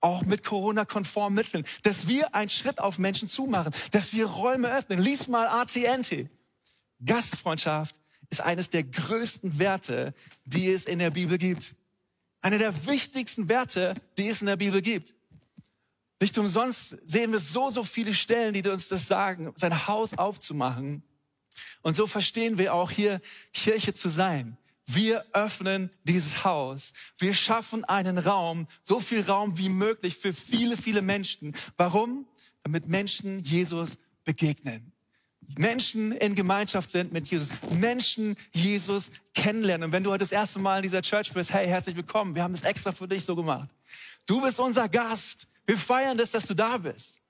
auch 0.05 0.21
mit 0.21 0.43
Corona-konformen 0.43 1.33
Mitteln, 1.33 1.65
dass 1.81 2.07
wir 2.07 2.35
einen 2.35 2.49
Schritt 2.49 2.79
auf 2.79 2.99
Menschen 2.99 3.27
zumachen, 3.27 3.73
dass 3.89 4.13
wir 4.13 4.27
Räume 4.27 4.71
öffnen. 4.71 4.99
Lies 4.99 5.27
mal 5.27 5.47
ATNT. 5.47 6.29
Gastfreundschaft 7.03 7.95
ist 8.29 8.41
eines 8.41 8.69
der 8.69 8.83
größten 8.83 9.57
Werte, 9.57 10.13
die 10.45 10.69
es 10.69 10.85
in 10.85 10.99
der 10.99 11.09
Bibel 11.09 11.39
gibt. 11.39 11.73
Einer 12.41 12.59
der 12.59 12.85
wichtigsten 12.85 13.49
Werte, 13.49 13.95
die 14.17 14.29
es 14.29 14.41
in 14.41 14.47
der 14.47 14.57
Bibel 14.57 14.79
gibt. 14.81 15.15
Nicht 16.21 16.37
umsonst 16.37 16.97
sehen 17.03 17.31
wir 17.31 17.39
so, 17.39 17.71
so 17.71 17.83
viele 17.83 18.13
Stellen, 18.13 18.53
die 18.53 18.67
uns 18.69 18.87
das 18.87 19.07
sagen, 19.07 19.53
sein 19.55 19.87
Haus 19.87 20.15
aufzumachen. 20.17 21.01
Und 21.81 21.95
so 21.95 22.05
verstehen 22.05 22.59
wir 22.59 22.75
auch 22.75 22.91
hier 22.91 23.21
Kirche 23.53 23.95
zu 23.95 24.09
sein. 24.09 24.55
Wir 24.87 25.25
öffnen 25.33 25.89
dieses 26.03 26.43
Haus. 26.43 26.93
Wir 27.17 27.33
schaffen 27.33 27.83
einen 27.85 28.17
Raum, 28.17 28.67
so 28.83 28.99
viel 28.99 29.21
Raum 29.21 29.57
wie 29.57 29.69
möglich 29.69 30.15
für 30.15 30.33
viele, 30.33 30.77
viele 30.77 31.01
Menschen. 31.01 31.55
Warum? 31.77 32.27
Damit 32.63 32.87
Menschen 32.87 33.39
Jesus 33.39 33.97
begegnen. 34.23 34.91
Menschen 35.57 36.11
in 36.11 36.35
Gemeinschaft 36.35 36.91
sind 36.91 37.13
mit 37.13 37.27
Jesus. 37.29 37.49
Menschen 37.71 38.35
Jesus 38.51 39.11
kennenlernen. 39.33 39.85
Und 39.85 39.91
wenn 39.91 40.03
du 40.03 40.11
heute 40.11 40.23
das 40.23 40.31
erste 40.31 40.59
Mal 40.59 40.77
in 40.77 40.83
dieser 40.83 41.01
Church 41.01 41.31
bist, 41.33 41.53
hey, 41.53 41.67
herzlich 41.67 41.95
willkommen. 41.95 42.35
Wir 42.35 42.43
haben 42.43 42.53
es 42.53 42.63
extra 42.63 42.91
für 42.91 43.07
dich 43.07 43.23
so 43.23 43.35
gemacht. 43.35 43.69
Du 44.25 44.41
bist 44.41 44.59
unser 44.59 44.89
Gast. 44.89 45.47
Wir 45.65 45.77
feiern 45.77 46.17
das, 46.17 46.31
dass 46.31 46.45
du 46.45 46.53
da 46.53 46.77
bist. 46.77 47.21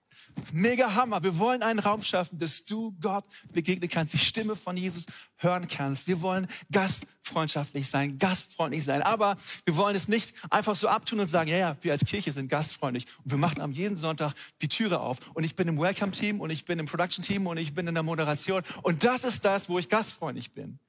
Mega 0.51 0.95
Hammer. 0.95 1.23
Wir 1.23 1.37
wollen 1.37 1.63
einen 1.63 1.79
Raum 1.79 2.03
schaffen, 2.03 2.39
dass 2.39 2.65
du 2.65 2.95
Gott 3.01 3.25
begegnen 3.51 3.89
kannst, 3.89 4.13
die 4.13 4.17
Stimme 4.17 4.55
von 4.55 4.77
Jesus 4.77 5.05
hören 5.37 5.67
kannst. 5.67 6.07
Wir 6.07 6.21
wollen 6.21 6.47
gastfreundschaftlich 6.71 7.89
sein, 7.89 8.17
gastfreundlich 8.19 8.83
sein. 8.83 9.01
Aber 9.01 9.35
wir 9.65 9.75
wollen 9.75 9.95
es 9.95 10.07
nicht 10.07 10.33
einfach 10.49 10.75
so 10.75 10.87
abtun 10.87 11.19
und 11.19 11.27
sagen, 11.27 11.49
ja, 11.49 11.57
ja, 11.57 11.77
wir 11.81 11.91
als 11.91 12.05
Kirche 12.05 12.33
sind 12.33 12.47
gastfreundlich 12.47 13.05
und 13.23 13.31
wir 13.31 13.37
machen 13.37 13.61
am 13.61 13.71
jeden 13.71 13.97
Sonntag 13.97 14.33
die 14.61 14.67
Türe 14.67 14.99
auf 14.99 15.19
und 15.33 15.43
ich 15.43 15.55
bin 15.55 15.67
im 15.67 15.79
Welcome-Team 15.79 16.39
und 16.39 16.49
ich 16.49 16.65
bin 16.65 16.79
im 16.79 16.85
Production-Team 16.85 17.47
und 17.47 17.57
ich 17.57 17.73
bin 17.73 17.87
in 17.87 17.93
der 17.93 18.03
Moderation 18.03 18.63
und 18.81 19.03
das 19.03 19.23
ist 19.23 19.43
das, 19.45 19.69
wo 19.69 19.79
ich 19.79 19.89
gastfreundlich 19.89 20.53
bin. 20.53 20.79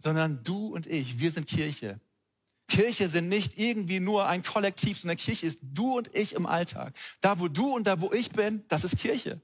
Sondern 0.00 0.42
du 0.44 0.68
und 0.68 0.86
ich, 0.86 1.18
wir 1.18 1.30
sind 1.30 1.46
Kirche. 1.46 2.00
Kirche 2.68 3.08
sind 3.08 3.28
nicht 3.28 3.58
irgendwie 3.58 3.98
nur 3.98 4.26
ein 4.26 4.42
Kollektiv, 4.42 5.00
sondern 5.00 5.16
Kirche 5.16 5.46
ist 5.46 5.58
du 5.62 5.96
und 5.96 6.14
ich 6.14 6.34
im 6.34 6.46
Alltag. 6.46 6.94
Da, 7.20 7.40
wo 7.40 7.48
du 7.48 7.74
und 7.74 7.86
da, 7.86 8.00
wo 8.00 8.12
ich 8.12 8.30
bin, 8.30 8.64
das 8.68 8.84
ist 8.84 8.98
Kirche. 8.98 9.40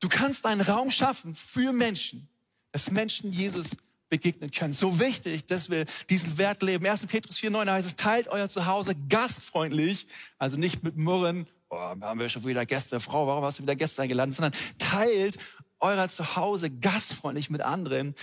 Du 0.00 0.08
kannst 0.08 0.46
einen 0.46 0.60
Raum 0.60 0.90
schaffen 0.90 1.34
für 1.34 1.72
Menschen, 1.72 2.28
dass 2.72 2.90
Menschen 2.90 3.32
Jesus 3.32 3.76
begegnen 4.08 4.50
können. 4.50 4.72
So 4.72 5.00
wichtig, 5.00 5.46
dass 5.46 5.68
wir 5.68 5.84
diesen 6.08 6.38
Wert 6.38 6.62
leben. 6.62 6.86
1. 6.86 7.06
Petrus 7.06 7.38
4,9 7.38 7.70
heißt 7.70 7.86
es, 7.88 7.96
teilt 7.96 8.28
euer 8.28 8.48
Zuhause 8.48 8.94
gastfreundlich, 9.08 10.06
also 10.38 10.56
nicht 10.56 10.82
mit 10.82 10.96
Murren 10.96 11.46
oh, 11.70 11.76
haben 11.76 12.20
wir 12.20 12.28
schon 12.28 12.44
wieder 12.44 12.64
Gäste, 12.64 13.00
Frau, 13.00 13.26
warum 13.26 13.44
hast 13.44 13.58
du 13.58 13.62
wieder 13.62 13.76
Gäste 13.76 14.02
eingeladen, 14.02 14.32
sondern 14.32 14.52
teilt 14.78 15.38
euer 15.80 16.08
Zuhause 16.08 16.70
gastfreundlich 16.70 17.50
mit 17.50 17.60
anderen, 17.60 18.14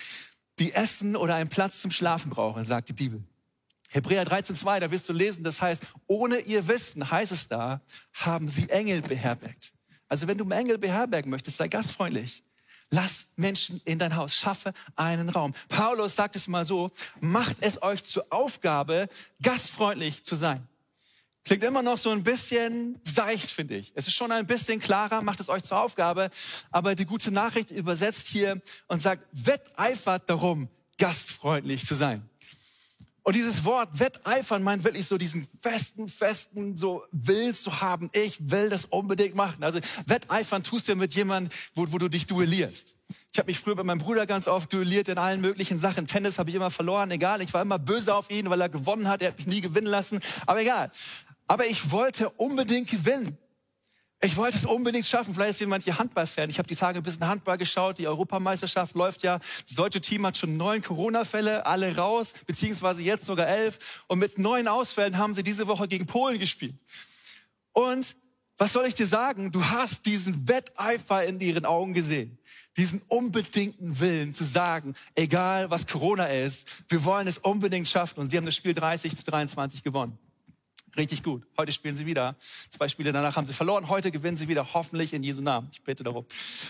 die 0.60 0.74
Essen 0.74 1.16
oder 1.16 1.36
einen 1.36 1.50
Platz 1.50 1.82
zum 1.82 1.92
Schlafen 1.92 2.32
brauchen, 2.32 2.66
sagt 2.66 2.90
die 2.90 2.94
Bibel. 2.94 3.24
Hebräer 3.90 4.26
13,2, 4.26 4.80
da 4.80 4.92
wirst 4.92 5.08
du 5.08 5.14
lesen, 5.14 5.44
das 5.44 5.62
heißt, 5.62 5.84
ohne 6.08 6.40
ihr 6.40 6.68
Wissen, 6.68 7.10
heißt 7.10 7.32
es 7.32 7.48
da, 7.48 7.82
haben 8.14 8.50
sie 8.50 8.70
Engel 8.70 9.02
beherbergt. 9.02 9.74
Also 10.08 10.28
wenn 10.28 10.38
du 10.38 10.50
Engel 10.50 10.78
beherbergen 10.78 11.32
möchtest, 11.32 11.58
sei 11.58 11.68
gastfreundlich. 11.68 12.44
Lass 12.92 13.28
Menschen 13.36 13.82
in 13.86 13.98
dein 13.98 14.16
Haus, 14.16 14.36
schaffe 14.36 14.74
einen 14.96 15.30
Raum. 15.30 15.54
Paulus 15.70 16.16
sagt 16.16 16.36
es 16.36 16.48
mal 16.48 16.66
so, 16.66 16.92
macht 17.20 17.58
es 17.62 17.82
euch 17.82 18.04
zur 18.04 18.26
Aufgabe, 18.30 19.10
gastfreundlich 19.42 20.24
zu 20.24 20.36
sein. 20.36 20.68
Klingt 21.46 21.64
immer 21.64 21.84
noch 21.84 22.00
so 22.00 22.10
ein 22.10 22.24
bisschen 22.24 23.00
seicht, 23.04 23.52
finde 23.52 23.76
ich. 23.78 23.92
Es 23.96 24.08
ist 24.08 24.16
schon 24.16 24.32
ein 24.32 24.48
bisschen 24.48 24.80
klarer, 24.80 25.22
macht 25.22 25.40
es 25.40 25.50
euch 25.50 25.64
zur 25.64 25.80
Aufgabe. 25.80 26.32
Aber 26.72 26.96
die 26.96 27.06
gute 27.06 27.32
Nachricht 27.32 27.70
übersetzt 27.70 28.28
hier 28.28 28.62
und 28.88 29.02
sagt, 29.02 29.28
wetteifert 29.32 30.28
darum, 30.28 30.70
gastfreundlich 30.98 31.86
zu 31.86 31.94
sein. 31.94 32.28
Und 33.28 33.36
dieses 33.36 33.66
Wort 33.66 33.90
wetteifern 34.00 34.62
meint 34.62 34.84
wirklich 34.84 35.08
so 35.08 35.18
diesen 35.18 35.48
festen, 35.60 36.08
festen, 36.08 36.78
so 36.78 37.04
willst 37.12 37.64
zu 37.64 37.82
haben. 37.82 38.12
Ich 38.14 38.52
will 38.52 38.70
das 38.70 38.86
unbedingt 38.86 39.34
machen. 39.34 39.64
Also 39.64 39.80
wetteifern 40.06 40.62
tust 40.62 40.88
du 40.88 40.92
ja 40.92 40.96
mit 40.96 41.16
jemandem, 41.16 41.52
wo, 41.74 41.92
wo 41.92 41.98
du 41.98 42.08
dich 42.08 42.28
duellierst. 42.28 42.96
Ich 43.34 43.40
habe 43.40 43.48
mich 43.48 43.58
früher 43.58 43.76
bei 43.76 43.82
meinem 43.82 43.98
Bruder 43.98 44.28
ganz 44.28 44.48
oft 44.48 44.72
duelliert 44.72 45.08
in 45.08 45.18
allen 45.18 45.42
möglichen 45.42 45.80
Sachen. 45.80 46.06
Tennis 46.06 46.38
habe 46.38 46.52
ich 46.52 46.56
immer 46.56 46.70
verloren, 46.70 47.10
egal. 47.10 47.42
Ich 47.42 47.52
war 47.52 47.64
immer 47.64 47.80
böse 47.80 48.14
auf 48.14 48.30
ihn, 48.30 48.48
weil 48.52 48.62
er 48.62 48.70
gewonnen 48.70 49.08
hat. 49.08 49.24
Er 49.24 49.30
hat 49.30 49.40
mich 49.40 49.48
nie 49.48 49.62
gewinnen 49.62 49.88
lassen. 49.88 50.20
Aber 50.46 50.62
egal. 50.62 50.92
Aber 51.48 51.66
ich 51.66 51.90
wollte 51.90 52.30
unbedingt 52.30 52.92
gewinnen. 52.92 53.40
Ich 54.22 54.38
wollte 54.38 54.58
es 54.58 54.66
unbedingt 54.66 55.06
schaffen. 55.06 55.34
Vielleicht 55.34 55.52
ist 55.52 55.60
jemand 55.60 55.84
hier 55.84 56.00
Handballfan. 56.00 56.50
Ich 56.50 56.58
habe 56.58 56.68
die 56.68 56.76
Tage 56.76 57.00
ein 57.00 57.04
bisschen 57.04 57.28
Handball 57.28 57.58
geschaut. 57.58 57.98
Die 57.98 58.08
Europameisterschaft 58.08 58.96
läuft 58.96 59.24
ja. 59.24 59.40
Das 59.68 59.76
deutsche 59.76 60.02
Team 60.02 60.26
hat 60.26 60.38
schon 60.38 60.58
neun 60.58 60.82
Corona-Fälle, 60.82 61.66
alle 61.66 61.96
raus, 61.96 62.34
beziehungsweise 62.48 63.04
jetzt 63.04 63.26
sogar 63.26 63.48
elf. 63.48 63.78
Und 64.08 64.20
mit 64.20 64.38
neun 64.38 64.68
Ausfällen 64.68 65.18
haben 65.18 65.34
sie 65.34 65.44
diese 65.44 65.68
Woche 65.68 65.88
gegen 65.88 66.06
Polen 66.06 66.40
gespielt. 66.40 66.76
Und 67.74 68.16
was 68.58 68.72
soll 68.72 68.86
ich 68.86 68.96
dir 68.96 69.06
sagen? 69.08 69.52
Du 69.52 69.64
hast 69.66 70.06
diesen 70.06 70.48
Wetteifer 70.48 71.26
in 71.26 71.40
ihren 71.42 71.66
Augen 71.66 71.94
gesehen. 71.94 72.38
Diesen 72.78 73.02
unbedingten 73.08 74.00
Willen 74.00 74.34
zu 74.34 74.46
sagen, 74.46 74.96
egal 75.14 75.70
was 75.70 75.88
Corona 75.88 76.28
ist, 76.28 76.70
wir 76.88 77.04
wollen 77.04 77.28
es 77.28 77.38
unbedingt 77.38 77.88
schaffen. 77.88 78.22
Und 78.22 78.30
sie 78.30 78.38
haben 78.38 78.46
das 78.46 78.56
Spiel 78.56 78.74
30 78.74 79.16
zu 79.16 79.26
23 79.26 79.84
gewonnen. 79.84 80.18
Richtig 80.98 81.24
gut. 81.24 81.44
Heute 81.58 81.72
spielen 81.72 81.96
sie 81.96 82.06
wieder. 82.06 82.36
Zwei 82.70 82.88
Spiele 82.88 83.12
danach 83.12 83.36
haben 83.36 83.46
sie 83.46 83.54
verloren. 83.54 83.90
Heute 83.90 84.12
gewinnen 84.12 84.38
sie 84.38 84.48
wieder. 84.48 84.74
Hoffentlich 84.74 85.14
in 85.14 85.24
Jesu 85.24 85.42
Namen. 85.42 85.70
Ich 85.72 85.82
bitte 85.82 86.04
darum. 86.04 86.26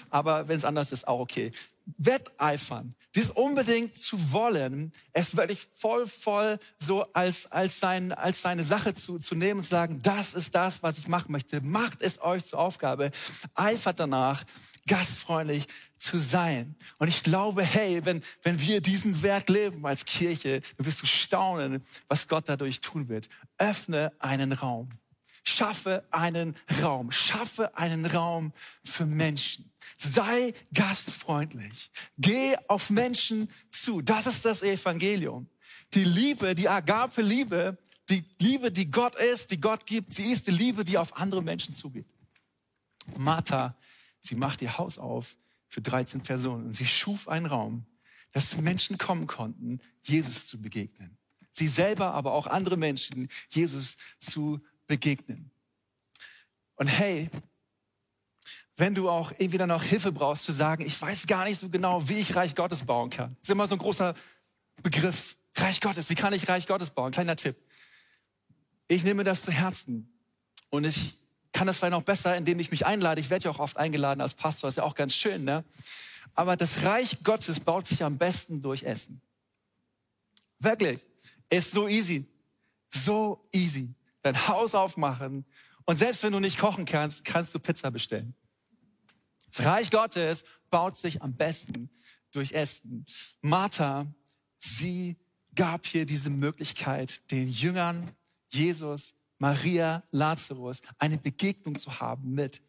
Aber 0.09 0.47
wenn 0.47 0.57
es 0.57 0.65
anders 0.65 0.91
ist, 0.91 1.07
auch 1.07 1.19
okay. 1.19 1.51
Wetteifern. 1.97 2.95
Dies 3.13 3.29
unbedingt 3.29 3.97
zu 3.97 4.31
wollen. 4.31 4.91
Es 5.13 5.37
wirklich 5.37 5.67
voll, 5.73 6.07
voll 6.07 6.59
so 6.77 7.03
als, 7.13 7.51
als, 7.51 7.79
sein, 7.79 8.11
als 8.11 8.41
seine 8.41 8.63
Sache 8.63 8.93
zu, 8.93 9.19
zu 9.19 9.35
nehmen 9.35 9.59
und 9.59 9.63
zu 9.63 9.69
sagen, 9.69 10.01
das 10.01 10.33
ist 10.33 10.55
das, 10.55 10.83
was 10.83 10.97
ich 10.97 11.07
machen 11.07 11.31
möchte. 11.31 11.61
Macht 11.61 12.01
es 12.01 12.21
euch 12.21 12.43
zur 12.45 12.59
Aufgabe. 12.59 13.11
Eifert 13.53 13.99
danach, 13.99 14.43
gastfreundlich 14.87 15.67
zu 15.97 16.17
sein. 16.17 16.75
Und 16.97 17.07
ich 17.07 17.23
glaube, 17.23 17.63
hey, 17.63 18.03
wenn, 18.05 18.21
wenn 18.43 18.59
wir 18.59 18.81
diesen 18.81 19.21
Wert 19.21 19.49
leben 19.49 19.85
als 19.85 20.05
Kirche, 20.05 20.61
dann 20.77 20.85
wirst 20.85 21.01
du 21.01 21.05
staunen, 21.05 21.83
was 22.07 22.27
Gott 22.27 22.49
dadurch 22.49 22.81
tun 22.81 23.07
wird. 23.07 23.29
Öffne 23.57 24.11
einen 24.19 24.51
Raum. 24.51 24.89
Schaffe 25.47 26.03
einen 26.11 26.55
Raum. 26.81 27.11
Schaffe 27.11 27.77
einen 27.77 28.05
Raum 28.05 28.51
für 28.83 29.05
Menschen. 29.05 29.71
Sei 29.97 30.53
gastfreundlich. 30.73 31.91
Geh 32.17 32.55
auf 32.67 32.89
Menschen 32.89 33.49
zu. 33.71 34.01
Das 34.01 34.27
ist 34.27 34.43
das 34.43 34.63
Evangelium. 34.63 35.47
Die 35.93 36.03
Liebe, 36.03 36.55
die 36.55 36.67
Agape-Liebe, 36.67 37.77
die 38.09 38.25
Liebe, 38.39 38.71
die 38.71 38.89
Gott 38.89 39.15
ist, 39.15 39.51
die 39.51 39.61
Gott 39.61 39.85
gibt, 39.85 40.13
sie 40.13 40.31
ist 40.31 40.47
die 40.47 40.51
Liebe, 40.51 40.83
die 40.83 40.97
auf 40.97 41.15
andere 41.15 41.41
Menschen 41.41 41.73
zugeht. 41.73 42.07
Martha, 43.17 43.75
sie 44.21 44.35
macht 44.35 44.61
ihr 44.61 44.77
Haus 44.77 44.97
auf 44.97 45.37
für 45.69 45.81
13 45.81 46.21
Personen. 46.21 46.67
Und 46.67 46.73
sie 46.73 46.87
schuf 46.87 47.27
einen 47.27 47.45
Raum, 47.45 47.85
dass 48.31 48.57
Menschen 48.57 48.97
kommen 48.97 49.27
konnten, 49.27 49.79
Jesus 50.03 50.47
zu 50.47 50.61
begegnen. 50.61 51.17
Sie 51.51 51.67
selber, 51.67 52.13
aber 52.13 52.33
auch 52.33 52.47
andere 52.47 52.77
Menschen, 52.77 53.29
Jesus 53.49 53.97
zu 54.19 54.59
begegnen. 54.87 55.51
Und 56.75 56.87
hey, 56.87 57.29
wenn 58.77 58.93
du 58.93 59.09
auch 59.09 59.31
irgendwie 59.31 59.57
dann 59.57 59.69
noch 59.69 59.83
Hilfe 59.83 60.11
brauchst 60.11 60.43
zu 60.43 60.51
sagen, 60.51 60.85
ich 60.85 61.01
weiß 61.01 61.27
gar 61.27 61.45
nicht 61.45 61.59
so 61.59 61.69
genau, 61.69 62.07
wie 62.09 62.19
ich 62.19 62.35
Reich 62.35 62.55
Gottes 62.55 62.85
bauen 62.85 63.09
kann. 63.09 63.35
Das 63.39 63.49
ist 63.49 63.51
immer 63.51 63.67
so 63.67 63.75
ein 63.75 63.79
großer 63.79 64.13
Begriff. 64.83 65.37
Reich 65.55 65.79
Gottes, 65.79 66.09
wie 66.09 66.15
kann 66.15 66.33
ich 66.33 66.49
Reich 66.49 66.67
Gottes 66.67 66.89
bauen? 66.89 67.11
Kleiner 67.11 67.37
Tipp. 67.37 67.55
Ich 68.87 69.03
nehme 69.03 69.23
das 69.23 69.43
zu 69.43 69.51
Herzen 69.51 70.11
und 70.69 70.83
ich 70.83 71.15
kann 71.53 71.67
das 71.67 71.77
vielleicht 71.77 71.91
noch 71.91 72.03
besser, 72.03 72.35
indem 72.35 72.59
ich 72.59 72.71
mich 72.71 72.85
einlade. 72.85 73.21
Ich 73.21 73.29
werde 73.29 73.45
ja 73.45 73.51
auch 73.51 73.59
oft 73.59 73.77
eingeladen 73.77 74.19
als 74.19 74.33
Pastor, 74.33 74.67
ist 74.67 74.75
ja 74.75 74.83
auch 74.83 74.95
ganz 74.95 75.15
schön, 75.15 75.45
ne? 75.45 75.63
Aber 76.35 76.57
das 76.57 76.83
Reich 76.83 77.19
Gottes 77.23 77.61
baut 77.61 77.87
sich 77.87 78.03
am 78.03 78.17
besten 78.17 78.61
durch 78.61 78.83
Essen. 78.83 79.21
Wirklich. 80.59 80.99
Ist 81.49 81.71
so 81.71 81.87
easy. 81.87 82.25
So 82.89 83.47
easy. 83.53 83.93
Dein 84.25 84.47
Haus 84.47 84.73
aufmachen 84.73 85.45
und 85.85 85.97
selbst 85.97 86.23
wenn 86.23 86.33
du 86.33 86.39
nicht 86.39 86.57
kochen 86.57 86.85
kannst, 86.85 87.23
kannst 87.23 87.53
du 87.53 87.59
Pizza 87.59 87.91
bestellen. 87.91 88.33
Das 89.51 89.63
Reich 89.63 89.91
Gottes 89.91 90.43
baut 90.71 90.97
sich 90.97 91.21
am 91.21 91.35
besten 91.35 91.91
durch 92.31 92.53
Essen. 92.53 93.05
Martha, 93.41 94.07
sie 94.57 95.15
gab 95.53 95.85
hier 95.85 96.07
diese 96.07 96.31
Möglichkeit, 96.31 97.29
den 97.29 97.47
Jüngern 97.47 98.15
Jesus 98.49 99.13
Maria, 99.37 100.01
Lazarus, 100.09 100.81
eine 100.97 101.19
Begegnung 101.19 101.77
zu 101.77 101.99
haben 101.99 102.33
mit, 102.33 102.63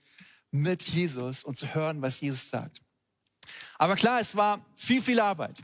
mit 0.51 0.83
Jesus 0.83 1.43
und 1.43 1.57
zu 1.57 1.75
hören, 1.75 2.03
was 2.03 2.21
Jesus 2.21 2.51
sagt. 2.51 2.83
Aber 3.79 3.97
klar, 3.97 4.21
es 4.21 4.37
war 4.37 4.63
viel, 4.75 5.01
viel 5.01 5.21
Arbeit. 5.21 5.63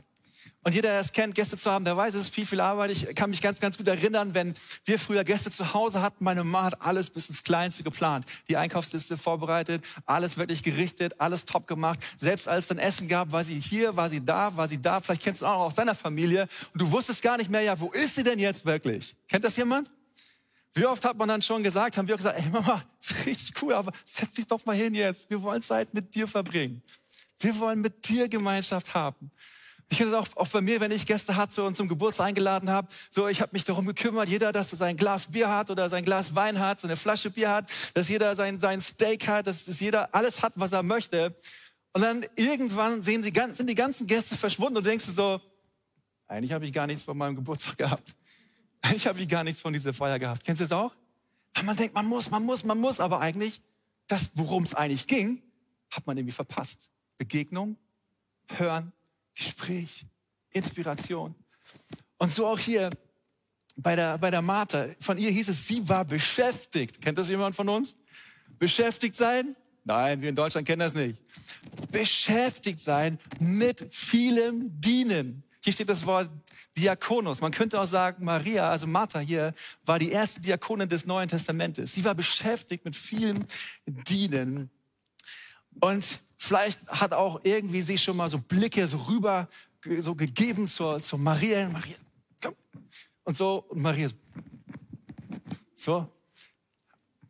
Und 0.63 0.73
jeder, 0.73 0.89
der 0.89 0.99
es 0.99 1.11
kennt, 1.11 1.35
Gäste 1.35 1.57
zu 1.57 1.69
haben, 1.69 1.83
der 1.83 1.97
weiß, 1.97 2.13
es 2.13 2.23
ist 2.23 2.33
viel, 2.33 2.45
viel 2.45 2.61
Arbeit. 2.61 2.91
Ich 2.91 3.13
kann 3.15 3.29
mich 3.29 3.41
ganz, 3.41 3.59
ganz 3.59 3.77
gut 3.77 3.87
erinnern, 3.87 4.33
wenn 4.33 4.53
wir 4.85 4.97
früher 4.97 5.23
Gäste 5.25 5.51
zu 5.51 5.73
Hause 5.73 6.01
hatten. 6.01 6.23
Meine 6.23 6.43
Mama 6.43 6.65
hat 6.65 6.81
alles 6.81 7.09
bis 7.09 7.29
ins 7.29 7.43
Kleinste 7.43 7.83
geplant. 7.83 8.25
Die 8.47 8.55
Einkaufsliste 8.55 9.17
vorbereitet, 9.17 9.83
alles 10.05 10.37
wirklich 10.37 10.63
gerichtet, 10.63 11.19
alles 11.19 11.43
top 11.45 11.67
gemacht. 11.67 11.99
Selbst 12.17 12.47
als 12.47 12.59
es 12.59 12.67
dann 12.67 12.77
Essen 12.77 13.09
gab, 13.09 13.31
war 13.33 13.43
sie 13.43 13.59
hier, 13.59 13.97
war 13.97 14.09
sie 14.09 14.23
da, 14.23 14.55
war 14.55 14.69
sie 14.69 14.81
da. 14.81 15.01
Vielleicht 15.01 15.23
kennst 15.23 15.41
du 15.41 15.45
auch 15.45 15.59
aus 15.59 15.75
deiner 15.75 15.95
Familie. 15.95 16.47
Und 16.73 16.81
du 16.81 16.91
wusstest 16.91 17.21
gar 17.21 17.37
nicht 17.37 17.49
mehr, 17.49 17.61
ja, 17.61 17.77
wo 17.79 17.91
ist 17.91 18.15
sie 18.15 18.23
denn 18.23 18.39
jetzt 18.39 18.65
wirklich? 18.65 19.15
Kennt 19.27 19.43
das 19.43 19.57
jemand? 19.57 19.91
Wie 20.73 20.85
oft 20.85 21.05
hat 21.05 21.17
man 21.17 21.27
dann 21.27 21.41
schon 21.41 21.61
gesagt, 21.61 21.97
haben 21.97 22.07
wir 22.07 22.15
auch 22.15 22.19
gesagt, 22.19 22.39
ey 22.39 22.49
Mama, 22.49 22.81
ist 23.01 23.25
richtig 23.25 23.61
cool, 23.61 23.73
aber 23.73 23.91
setz 24.05 24.33
dich 24.33 24.47
doch 24.47 24.65
mal 24.65 24.75
hin 24.75 24.95
jetzt. 24.95 25.29
Wir 25.29 25.41
wollen 25.41 25.61
Zeit 25.61 25.93
mit 25.93 26.15
dir 26.15 26.27
verbringen. 26.27 26.81
Wir 27.39 27.59
wollen 27.59 27.81
mit 27.81 28.07
dir 28.07 28.27
Gemeinschaft 28.27 28.93
haben. 28.95 29.31
Ich 29.89 29.97
kenne 29.97 30.09
es 30.09 30.15
auch, 30.15 30.27
auch 30.35 30.47
bei 30.47 30.61
mir, 30.61 30.79
wenn 30.79 30.91
ich 30.91 31.05
Gäste 31.05 31.35
hatte 31.35 31.63
und 31.63 31.75
zum 31.75 31.87
Geburtstag 31.87 32.27
eingeladen 32.27 32.69
habe. 32.69 32.87
So, 33.11 33.27
ich 33.27 33.41
habe 33.41 33.51
mich 33.53 33.63
darum 33.63 33.85
gekümmert, 33.85 34.29
jeder, 34.29 34.51
dass 34.51 34.71
er 34.71 34.77
sein 34.77 34.97
Glas 34.97 35.27
Bier 35.27 35.49
hat 35.49 35.69
oder 35.69 35.89
sein 35.89 36.03
Glas 36.03 36.33
Wein 36.35 36.59
hat, 36.59 36.79
so 36.79 36.87
eine 36.87 36.95
Flasche 36.95 37.29
Bier 37.29 37.51
hat, 37.51 37.69
dass 37.93 38.09
jeder 38.09 38.35
sein, 38.35 38.59
sein 38.59 38.81
Steak 38.81 39.27
hat, 39.27 39.47
dass, 39.47 39.65
dass 39.65 39.79
jeder 39.79 40.13
alles 40.15 40.41
hat, 40.41 40.53
was 40.55 40.71
er 40.71 40.83
möchte. 40.83 41.35
Und 41.93 42.01
dann 42.01 42.25
irgendwann 42.35 43.03
sehen 43.03 43.21
sie, 43.21 43.31
sind 43.51 43.69
die 43.69 43.75
ganzen 43.75 44.07
Gäste 44.07 44.35
verschwunden 44.35 44.77
und 44.77 44.85
denkst 44.85 45.05
du 45.05 45.11
so, 45.11 45.41
eigentlich 46.27 46.51
habe 46.51 46.65
ich 46.65 46.73
gar 46.73 46.87
nichts 46.87 47.03
von 47.03 47.17
meinem 47.17 47.35
Geburtstag 47.35 47.77
gehabt. 47.77 48.15
Ich 48.95 49.07
habe 49.07 49.25
gar 49.27 49.43
nichts 49.43 49.61
von 49.61 49.71
dieser 49.71 49.93
Feier 49.93 50.19
gehabt. 50.19 50.43
Kennst 50.43 50.59
du 50.59 50.63
das 50.63 50.71
auch? 50.71 50.93
Man 51.63 51.75
denkt, 51.75 51.93
man 51.93 52.07
muss, 52.07 52.29
man 52.29 52.43
muss, 52.43 52.63
man 52.63 52.79
muss, 52.79 52.99
aber 52.99 53.21
eigentlich, 53.21 53.61
das, 54.07 54.31
worum 54.35 54.63
es 54.63 54.73
eigentlich 54.73 55.07
ging, 55.07 55.41
hat 55.91 56.05
man 56.07 56.17
irgendwie 56.17 56.33
verpasst. 56.33 56.89
Begegnung, 57.17 57.77
Hören, 58.47 58.91
Gespräch, 59.35 60.05
Inspiration. 60.51 61.35
Und 62.17 62.31
so 62.31 62.47
auch 62.47 62.59
hier 62.59 62.89
bei 63.75 63.95
der, 63.95 64.17
bei 64.17 64.31
der 64.31 64.41
Martha. 64.41 64.87
Von 64.99 65.17
ihr 65.17 65.31
hieß 65.31 65.49
es, 65.49 65.67
sie 65.67 65.87
war 65.87 66.05
beschäftigt. 66.05 67.01
Kennt 67.01 67.17
das 67.17 67.29
jemand 67.29 67.55
von 67.55 67.69
uns? 67.69 67.95
Beschäftigt 68.59 69.15
sein? 69.15 69.55
Nein, 69.83 70.21
wir 70.21 70.29
in 70.29 70.35
Deutschland 70.35 70.65
kennen 70.65 70.79
das 70.79 70.93
nicht. 70.93 71.19
Beschäftigt 71.91 72.79
sein 72.79 73.19
mit 73.39 73.85
vielem 73.91 74.79
Dienen. 74.79 75.43
Hier 75.61 75.73
steht 75.73 75.89
das 75.89 76.05
Wort 76.05 76.29
Diakonos. 76.77 77.41
Man 77.41 77.51
könnte 77.51 77.79
auch 77.79 77.85
sagen, 77.85 78.23
Maria, 78.25 78.69
also 78.69 78.87
Martha 78.87 79.19
hier, 79.19 79.53
war 79.85 79.99
die 79.99 80.11
erste 80.11 80.41
Diakonin 80.41 80.89
des 80.89 81.05
Neuen 81.05 81.27
Testamentes. 81.27 81.93
Sie 81.93 82.03
war 82.03 82.15
beschäftigt 82.15 82.85
mit 82.85 82.95
vielen 82.95 83.45
Dienen. 83.85 84.69
Und 85.79 86.19
vielleicht 86.43 86.85
hat 86.87 87.13
auch 87.13 87.39
irgendwie 87.43 87.81
sie 87.81 87.97
schon 87.97 88.17
mal 88.17 88.29
so 88.29 88.37
Blicke 88.37 88.87
so 88.87 88.97
rüber 88.97 89.47
so 89.99 90.15
gegeben 90.15 90.67
zur, 90.67 91.01
zur 91.01 91.19
Maria. 91.19 91.69
Maria, 91.69 91.95
komm. 92.41 92.55
Und 93.23 93.37
so, 93.37 93.65
und 93.69 93.81
Maria 93.81 94.09
so. 95.75 96.09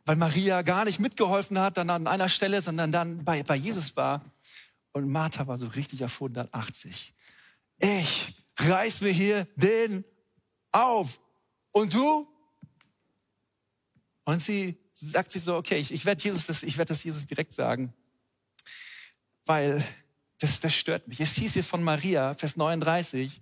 weil 0.04 0.16
Maria 0.16 0.62
gar 0.62 0.84
nicht 0.84 1.00
mitgeholfen 1.00 1.58
hat, 1.58 1.76
dann 1.76 1.90
an 1.90 2.06
einer 2.06 2.28
Stelle, 2.28 2.60
sondern 2.62 2.92
dann 2.92 3.24
bei, 3.24 3.42
bei 3.42 3.56
Jesus 3.56 3.96
war. 3.96 4.24
Und 4.92 5.08
Martha 5.08 5.46
war 5.46 5.58
so 5.58 5.66
richtig 5.66 6.04
auf 6.04 6.14
180. 6.14 7.14
Ich 7.78 8.44
reiß 8.56 9.00
mir 9.00 9.12
hier 9.12 9.46
den 9.56 10.04
auf. 10.70 11.20
Und 11.72 11.94
du? 11.94 12.28
Und 14.24 14.42
sie 14.42 14.76
sagt 14.92 15.32
sich 15.32 15.42
so, 15.42 15.56
okay, 15.56 15.78
ich, 15.78 15.92
ich 15.92 16.04
werde 16.04 16.22
Jesus 16.22 16.46
das, 16.46 16.62
ich 16.62 16.78
werde 16.78 16.90
das 16.90 17.02
Jesus 17.02 17.26
direkt 17.26 17.52
sagen, 17.52 17.92
weil 19.46 19.84
das, 20.38 20.60
das 20.60 20.74
stört 20.74 21.08
mich. 21.08 21.20
Es 21.20 21.34
hieß 21.34 21.54
hier 21.54 21.64
von 21.64 21.82
Maria, 21.82 22.34
Vers 22.34 22.56
39, 22.56 23.40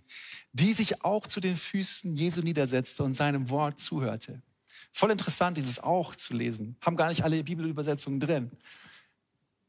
die 0.53 0.73
sich 0.73 1.05
auch 1.05 1.27
zu 1.27 1.41
den 1.41 1.57
Füßen 1.57 2.15
Jesu 2.15 2.43
niedersetzte 2.43 3.03
und 3.03 3.15
seinem 3.15 3.49
Wort 3.51 3.79
zuhörte. 3.79 4.43
Voll 4.91 5.11
interessant, 5.11 5.57
dieses 5.57 5.81
auch 5.81 6.15
zu 6.15 6.35
lesen. 6.35 6.77
Haben 6.81 6.97
gar 6.97 7.09
nicht 7.09 7.25
alle 7.25 7.43
Bibelübersetzungen 7.43 8.21
drin. 8.21 8.51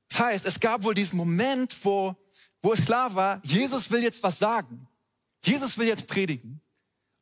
Das 0.10 0.20
heißt, 0.20 0.46
es 0.46 0.60
gab 0.60 0.84
wohl 0.84 0.94
diesen 0.94 1.18
Moment, 1.18 1.76
wo, 1.84 2.16
wo 2.62 2.74
es 2.74 2.86
klar 2.86 3.16
war, 3.16 3.42
Jesus 3.44 3.90
will 3.90 4.04
jetzt 4.04 4.22
was 4.22 4.38
sagen. 4.38 4.88
Jesus 5.44 5.78
will 5.78 5.88
jetzt 5.88 6.08
predigen. 6.08 6.62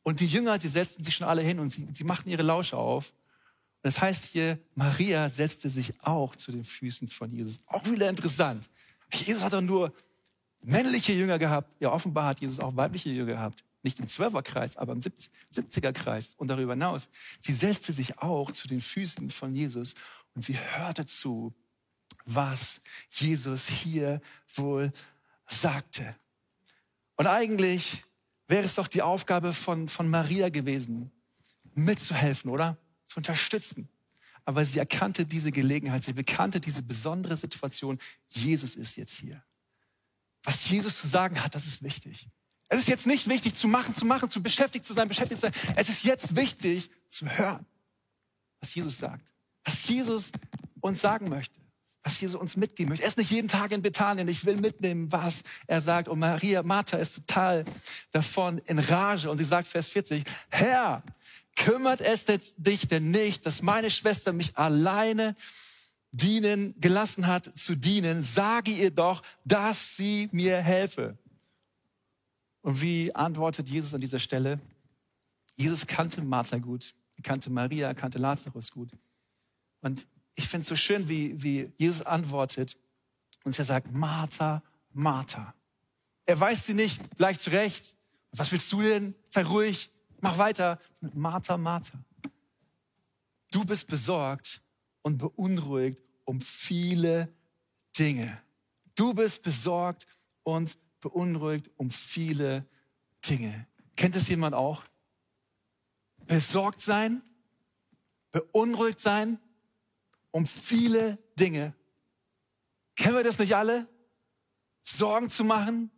Und 0.02 0.20
die 0.20 0.26
Jünger, 0.26 0.58
sie 0.58 0.68
setzten 0.68 1.04
sich 1.04 1.14
schon 1.14 1.28
alle 1.28 1.42
hin 1.42 1.60
und 1.60 1.70
sie, 1.70 1.86
sie 1.92 2.04
machten 2.04 2.28
ihre 2.28 2.42
Lausche 2.42 2.76
auf. 2.76 3.12
Das 3.82 4.00
heißt 4.00 4.26
hier, 4.26 4.58
Maria 4.74 5.28
setzte 5.28 5.70
sich 5.70 5.92
auch 6.02 6.34
zu 6.36 6.52
den 6.52 6.64
Füßen 6.64 7.08
von 7.08 7.32
Jesus. 7.32 7.60
Auch 7.66 7.84
wieder 7.84 8.08
interessant. 8.08 8.68
Jesus 9.12 9.42
hat 9.42 9.52
doch 9.52 9.60
nur 9.60 9.92
männliche 10.62 11.12
Jünger 11.12 11.38
gehabt. 11.38 11.76
Ja, 11.80 11.92
offenbar 11.92 12.26
hat 12.26 12.40
Jesus 12.40 12.60
auch 12.60 12.76
weibliche 12.76 13.10
Jünger 13.10 13.32
gehabt. 13.32 13.64
Nicht 13.82 13.98
im 13.98 14.06
Zwölferkreis, 14.06 14.76
aber 14.76 14.92
im 14.92 15.00
70er-Kreis 15.00 16.34
und 16.36 16.48
darüber 16.48 16.72
hinaus. 16.74 17.08
Sie 17.40 17.52
setzte 17.52 17.92
sich 17.92 18.18
auch 18.18 18.52
zu 18.52 18.68
den 18.68 18.80
Füßen 18.80 19.30
von 19.30 19.54
Jesus 19.54 19.94
und 20.34 20.42
sie 20.44 20.56
hörte 20.58 21.04
zu, 21.04 21.52
was 22.24 22.80
Jesus 23.10 23.66
hier 23.66 24.20
wohl 24.54 24.92
sagte. 25.48 26.14
Und 27.16 27.26
eigentlich 27.26 28.04
wäre 28.46 28.64
es 28.64 28.76
doch 28.76 28.88
die 28.88 29.02
Aufgabe 29.02 29.52
von, 29.52 29.88
von 29.88 30.08
Maria 30.08 30.48
gewesen, 30.48 31.10
mitzuhelfen, 31.74 32.50
oder? 32.50 32.76
Zu 33.04 33.18
unterstützen. 33.18 33.88
Aber 34.44 34.64
sie 34.64 34.78
erkannte 34.78 35.26
diese 35.26 35.52
Gelegenheit, 35.52 36.04
sie 36.04 36.12
bekannte 36.12 36.60
diese 36.60 36.82
besondere 36.82 37.36
Situation. 37.36 37.98
Jesus 38.28 38.76
ist 38.76 38.96
jetzt 38.96 39.14
hier. 39.14 39.42
Was 40.42 40.68
Jesus 40.68 41.00
zu 41.00 41.06
sagen 41.06 41.42
hat, 41.42 41.54
das 41.54 41.66
ist 41.66 41.82
wichtig. 41.82 42.28
Es 42.68 42.80
ist 42.80 42.88
jetzt 42.88 43.06
nicht 43.06 43.28
wichtig 43.28 43.54
zu 43.54 43.68
machen, 43.68 43.94
zu 43.94 44.04
machen, 44.06 44.30
zu 44.30 44.42
beschäftigt 44.42 44.84
zu 44.84 44.92
sein, 44.92 45.06
beschäftigt 45.06 45.40
zu 45.40 45.50
sein. 45.50 45.74
Es 45.76 45.88
ist 45.88 46.04
jetzt 46.04 46.34
wichtig 46.34 46.90
zu 47.08 47.26
hören, 47.26 47.66
was 48.60 48.74
Jesus 48.74 48.98
sagt. 48.98 49.32
Was 49.64 49.86
Jesus 49.88 50.32
uns 50.80 51.00
sagen 51.00 51.28
möchte 51.28 51.62
was 52.02 52.20
Jesus 52.20 52.40
uns 52.40 52.56
mitgeben 52.56 52.90
möchte. 52.90 53.04
Er 53.04 53.08
ist 53.08 53.18
nicht 53.18 53.30
jeden 53.30 53.48
Tag 53.48 53.70
in 53.70 53.82
Bethanien. 53.82 54.26
Ich 54.28 54.44
will 54.44 54.56
mitnehmen, 54.56 55.10
was 55.12 55.44
er 55.66 55.80
sagt. 55.80 56.08
Und 56.08 56.18
Maria, 56.18 56.62
Martha 56.62 56.96
ist 56.96 57.14
total 57.14 57.64
davon 58.10 58.58
in 58.66 58.78
Rage. 58.78 59.30
Und 59.30 59.38
sie 59.38 59.44
sagt, 59.44 59.68
Vers 59.68 59.88
40, 59.88 60.24
Herr, 60.50 61.02
kümmert 61.56 62.00
es 62.00 62.26
dich 62.56 62.88
denn 62.88 63.10
nicht, 63.10 63.46
dass 63.46 63.62
meine 63.62 63.90
Schwester 63.90 64.32
mich 64.32 64.56
alleine 64.56 65.36
dienen, 66.12 66.74
gelassen 66.80 67.26
hat 67.26 67.50
zu 67.58 67.74
dienen? 67.74 68.22
Sage 68.22 68.70
ihr 68.70 68.90
doch, 68.90 69.22
dass 69.44 69.96
sie 69.96 70.28
mir 70.32 70.58
helfe. 70.58 71.16
Und 72.62 72.80
wie 72.80 73.14
antwortet 73.14 73.68
Jesus 73.68 73.94
an 73.94 74.00
dieser 74.00 74.18
Stelle? 74.18 74.60
Jesus 75.56 75.86
kannte 75.86 76.22
Martha 76.22 76.58
gut, 76.58 76.94
er 77.16 77.22
kannte 77.22 77.50
Maria, 77.50 77.88
er 77.88 77.94
kannte 77.94 78.18
Lazarus 78.18 78.70
gut. 78.70 78.90
Und 79.80 80.06
ich 80.34 80.48
finde 80.48 80.62
es 80.62 80.68
so 80.68 80.76
schön, 80.76 81.08
wie, 81.08 81.42
wie 81.42 81.70
Jesus 81.76 82.02
antwortet 82.02 82.76
und 83.44 83.58
er 83.58 83.64
sagt, 83.64 83.92
Martha, 83.92 84.62
Martha. 84.92 85.54
Er 86.24 86.38
weist 86.38 86.66
sie 86.66 86.74
nicht 86.74 87.02
gleich 87.16 87.38
zurecht. 87.38 87.96
Was 88.30 88.52
willst 88.52 88.72
du 88.72 88.82
denn? 88.82 89.14
Sei 89.28 89.42
ruhig, 89.42 89.90
mach 90.22 90.38
weiter. 90.38 90.78
Martha, 91.12 91.58
Martha. 91.58 92.02
Du 93.50 93.64
bist 93.66 93.86
besorgt 93.88 94.62
und 95.02 95.18
beunruhigt 95.18 96.10
um 96.24 96.40
viele 96.40 97.28
Dinge. 97.98 98.40
Du 98.94 99.12
bist 99.12 99.42
besorgt 99.42 100.06
und 100.42 100.78
beunruhigt 101.00 101.70
um 101.76 101.90
viele 101.90 102.64
Dinge. 103.28 103.66
Kennt 103.96 104.16
es 104.16 104.28
jemand 104.28 104.54
auch? 104.54 104.84
Besorgt 106.26 106.80
sein, 106.80 107.20
beunruhigt 108.30 109.00
sein, 109.00 109.38
um 110.30 110.46
viele 110.46 111.18
Dinge. 111.38 111.74
Kennen 112.94 113.16
wir 113.16 113.24
das 113.24 113.38
nicht 113.38 113.54
alle? 113.54 113.86
Sorgen 114.82 115.28
zu 115.28 115.44
machen, 115.44 115.90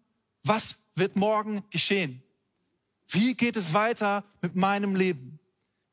was 0.42 0.78
wird 0.94 1.14
morgen 1.14 1.62
geschehen? 1.70 2.23
Wie 3.14 3.34
geht 3.34 3.56
es 3.56 3.72
weiter 3.72 4.22
mit 4.42 4.54
meinem 4.56 4.94
Leben? 4.94 5.38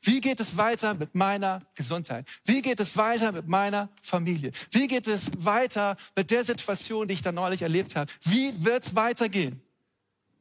Wie 0.02 0.20
geht 0.20 0.40
es 0.40 0.58
weiter 0.58 0.96
mit 0.96 1.14
meiner 1.14 1.62
Gesundheit? 1.76 2.28
Wie 2.44 2.62
geht 2.62 2.80
es 2.80 2.98
weiter 2.98 3.32
mit 3.32 3.48
meiner 3.48 3.90
Familie? 4.02 4.52
Wie 4.72 4.88
geht 4.88 5.08
es 5.08 5.30
weiter 5.38 5.96
mit 6.16 6.32
der 6.32 6.44
Situation, 6.44 7.08
die 7.08 7.14
ich 7.14 7.22
da 7.22 7.32
neulich 7.32 7.62
erlebt 7.62 7.96
habe? 7.96 8.12
Wie 8.24 8.52
wird 8.64 8.84
es 8.84 8.96
weitergehen? 8.96 9.62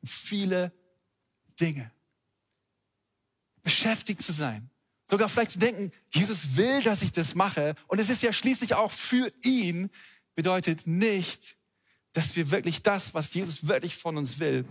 Viele 0.03 0.73
Dinge. 1.61 1.90
Beschäftigt 3.62 4.23
zu 4.23 4.33
sein 4.33 4.71
Sogar 5.11 5.29
vielleicht 5.29 5.51
zu 5.51 5.59
denken, 5.59 5.90
Jesus 6.11 6.55
will, 6.55 6.83
dass 6.83 7.03
ich 7.03 7.11
das 7.11 7.35
mache. 7.35 7.75
Und 7.88 7.99
es 7.99 8.11
ist 8.11 8.23
ja 8.23 8.33
schließlich 8.33 8.75
auch 8.75 8.93
für 8.93 9.33
ihn, 9.43 9.90
bedeutet 10.37 10.87
nicht, 10.87 11.57
dass 12.12 12.37
wir 12.37 12.53
wirklich 12.53 12.83
das, 12.83 13.12
was 13.12 13.35
Jesus 13.35 13.66
wirklich 13.66 13.97
von 13.97 14.16
uns 14.16 14.38
will, 14.38 14.64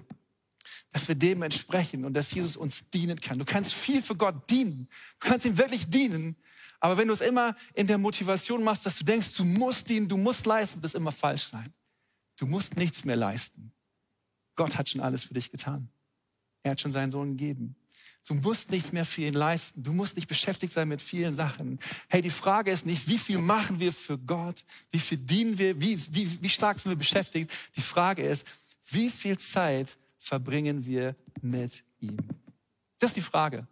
dass 0.91 1.07
wir 1.07 1.15
dem 1.15 1.41
entsprechen 1.43 2.05
und 2.05 2.13
dass 2.13 2.33
Jesus 2.33 2.55
uns 2.55 2.89
dienen 2.89 3.19
kann. 3.19 3.37
Du 3.37 3.45
kannst 3.45 3.73
viel 3.73 4.01
für 4.01 4.15
Gott 4.15 4.49
dienen. 4.49 4.87
Du 5.19 5.29
kannst 5.29 5.45
ihm 5.45 5.57
wirklich 5.57 5.89
dienen. 5.89 6.35
Aber 6.79 6.97
wenn 6.97 7.07
du 7.07 7.13
es 7.13 7.21
immer 7.21 7.55
in 7.73 7.87
der 7.87 7.97
Motivation 7.97 8.63
machst, 8.63 8.85
dass 8.85 8.97
du 8.97 9.03
denkst, 9.03 9.35
du 9.35 9.45
musst 9.45 9.89
dienen, 9.89 10.07
du 10.07 10.17
musst 10.17 10.45
leisten, 10.45 10.81
wird 10.81 10.89
es 10.89 10.95
immer 10.95 11.11
falsch 11.11 11.43
sein. 11.43 11.71
Du 12.37 12.45
musst 12.45 12.77
nichts 12.77 13.03
mehr 13.03 13.17
leisten. 13.17 13.71
Gott 14.55 14.77
hat 14.77 14.89
schon 14.89 15.01
alles 15.01 15.25
für 15.25 15.33
dich 15.33 15.51
getan. 15.51 15.89
Er 16.63 16.71
hat 16.71 16.81
schon 16.81 16.91
seinen 16.91 17.11
Sohn 17.11 17.37
gegeben. 17.37 17.75
Du 18.27 18.33
musst 18.33 18.71
nichts 18.71 18.91
mehr 18.91 19.05
für 19.05 19.23
ihn 19.23 19.33
leisten. 19.33 19.83
Du 19.83 19.91
musst 19.91 20.15
nicht 20.15 20.27
beschäftigt 20.27 20.73
sein 20.73 20.87
mit 20.87 21.01
vielen 21.01 21.33
Sachen. 21.33 21.79
Hey, 22.07 22.21
die 22.21 22.29
Frage 22.29 22.71
ist 22.71 22.85
nicht, 22.85 23.07
wie 23.07 23.17
viel 23.17 23.39
machen 23.39 23.79
wir 23.79 23.91
für 23.91 24.17
Gott? 24.17 24.63
Wie 24.91 24.99
viel 24.99 25.17
dienen 25.17 25.57
wir? 25.57 25.79
Wie, 25.81 25.97
wie, 26.13 26.41
wie 26.41 26.49
stark 26.49 26.79
sind 26.79 26.91
wir 26.91 26.97
beschäftigt? 26.97 27.51
Die 27.75 27.81
Frage 27.81 28.23
ist, 28.23 28.45
wie 28.89 29.09
viel 29.09 29.37
Zeit 29.37 29.97
verbringen 30.19 30.85
wir 30.85 31.15
mit 31.41 31.83
ihm? 31.99 32.17
Das 32.99 33.09
ist 33.11 33.15
die 33.15 33.21
Frage. 33.21 33.67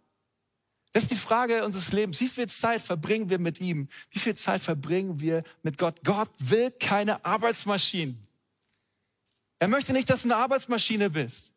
Das 0.92 1.04
ist 1.04 1.12
die 1.12 1.16
Frage 1.16 1.64
unseres 1.64 1.92
Lebens. 1.92 2.20
Wie 2.20 2.28
viel 2.28 2.48
Zeit 2.48 2.80
verbringen 2.80 3.30
wir 3.30 3.38
mit 3.38 3.60
ihm? 3.60 3.88
Wie 4.10 4.18
viel 4.18 4.34
Zeit 4.34 4.60
verbringen 4.60 5.20
wir 5.20 5.44
mit 5.62 5.78
Gott? 5.78 6.02
Gott 6.02 6.30
will 6.38 6.72
keine 6.72 7.24
Arbeitsmaschinen. 7.24 8.26
Er 9.60 9.68
möchte 9.68 9.92
nicht, 9.92 10.08
dass 10.08 10.22
du 10.22 10.28
eine 10.28 10.36
Arbeitsmaschine 10.36 11.10
bist. 11.10 11.54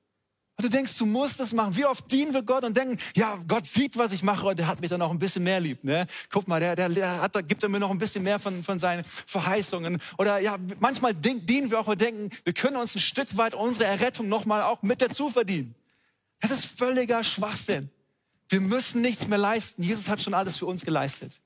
Und 0.58 0.66
du 0.66 0.70
denkst, 0.70 0.98
du 0.98 1.06
musst 1.06 1.40
es 1.40 1.54
machen. 1.54 1.76
Wie 1.76 1.86
oft 1.86 2.12
dienen 2.12 2.34
wir 2.34 2.44
Gott 2.44 2.64
und 2.64 2.78
denken, 2.78 2.98
ja, 3.16 3.40
Gott 3.48 3.66
sieht, 3.66 3.98
was 3.98 4.12
ich 4.12 4.22
mache 4.22 4.48
und 4.48 4.60
der 4.60 4.68
hat 4.68 4.80
mich 4.82 4.90
dann 4.90 5.02
auch 5.02 5.12
ein 5.12 5.18
bisschen 5.18 5.44
mehr 5.44 5.60
lieb. 5.60 5.84
Ne? 5.84 6.08
Guck 6.30 6.48
mal, 6.48 6.60
der, 6.60 6.76
der, 6.76 6.90
der 6.90 7.22
hat, 7.22 7.34
gibt 7.48 7.64
er 7.64 7.70
mir 7.70 7.80
noch 7.80 7.90
ein 7.90 7.98
bisschen 7.98 8.24
mehr 8.24 8.38
von, 8.38 8.62
von 8.64 8.78
seinen 8.78 9.04
Verheißungen. 9.04 10.00
Oder 10.18 10.40
ja, 10.40 10.58
manchmal 10.80 11.14
dienen 11.16 11.72
wir 11.72 11.80
auch 11.80 11.88
und 11.88 12.00
denken, 12.00 12.30
wir 12.44 12.54
können 12.54 12.78
uns 12.78 12.96
ein 12.96 13.00
Stück 13.00 13.36
weit 13.38 13.54
unsere 13.54 13.86
Errettung 13.86 14.28
nochmal 14.30 14.64
auch 14.64 14.84
mit 14.84 15.02
dazu 15.02 15.30
verdienen. 15.30 15.74
Das 16.42 16.52
ist 16.52 16.66
völliger 16.66 17.24
Schwachsinn. 17.24 17.90
Wir 18.50 18.62
müssen 18.62 19.02
nichts 19.02 19.28
mehr 19.28 19.38
leisten. 19.38 19.82
Jesus 19.82 20.10
hat 20.10 20.22
schon 20.22 20.34
alles 20.34 20.58
für 20.58 20.66
uns 20.66 20.84
geleistet. 20.84 21.40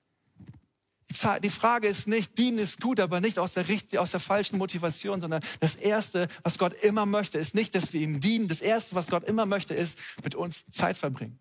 Die 1.43 1.49
Frage 1.49 1.87
ist 1.87 2.07
nicht, 2.07 2.37
dienen 2.37 2.57
ist 2.57 2.81
gut, 2.81 2.99
aber 2.99 3.21
nicht 3.21 3.39
aus 3.39 3.53
der, 3.53 3.65
aus 3.97 4.11
der 4.11 4.19
falschen 4.19 4.57
Motivation, 4.57 5.21
sondern 5.21 5.43
das 5.59 5.75
Erste, 5.75 6.27
was 6.43 6.57
Gott 6.57 6.73
immer 6.73 7.05
möchte, 7.05 7.37
ist 7.37 7.55
nicht, 7.55 7.75
dass 7.75 7.93
wir 7.93 8.01
ihm 8.01 8.19
dienen. 8.19 8.47
Das 8.47 8.61
Erste, 8.61 8.95
was 8.95 9.07
Gott 9.07 9.23
immer 9.23 9.45
möchte, 9.45 9.73
ist, 9.73 9.99
mit 10.23 10.35
uns 10.35 10.65
Zeit 10.71 10.97
verbringen. 10.97 11.39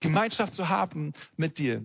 Gemeinschaft 0.00 0.54
zu 0.54 0.68
haben 0.68 1.12
mit 1.36 1.58
dir. 1.58 1.82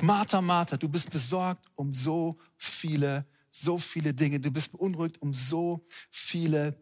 Martha, 0.00 0.40
Martha, 0.40 0.76
du 0.76 0.88
bist 0.88 1.10
besorgt 1.10 1.66
um 1.76 1.94
so 1.94 2.36
viele, 2.56 3.24
so 3.50 3.78
viele 3.78 4.12
Dinge. 4.12 4.40
Du 4.40 4.50
bist 4.50 4.72
beunruhigt 4.72 5.22
um 5.22 5.32
so 5.32 5.86
viele 6.10 6.76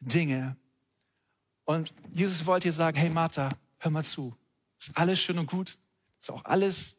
Dinge. 0.00 0.56
Und 1.64 1.92
Jesus 2.12 2.46
wollte 2.46 2.68
dir 2.68 2.72
sagen, 2.72 2.96
hey 2.96 3.10
Martha, 3.10 3.48
hör 3.78 3.90
mal 3.90 4.04
zu. 4.04 4.36
Ist 4.78 4.96
alles 4.96 5.20
schön 5.20 5.38
und 5.38 5.46
gut. 5.46 5.76
Ist 6.20 6.30
auch 6.30 6.44
alles 6.44 6.96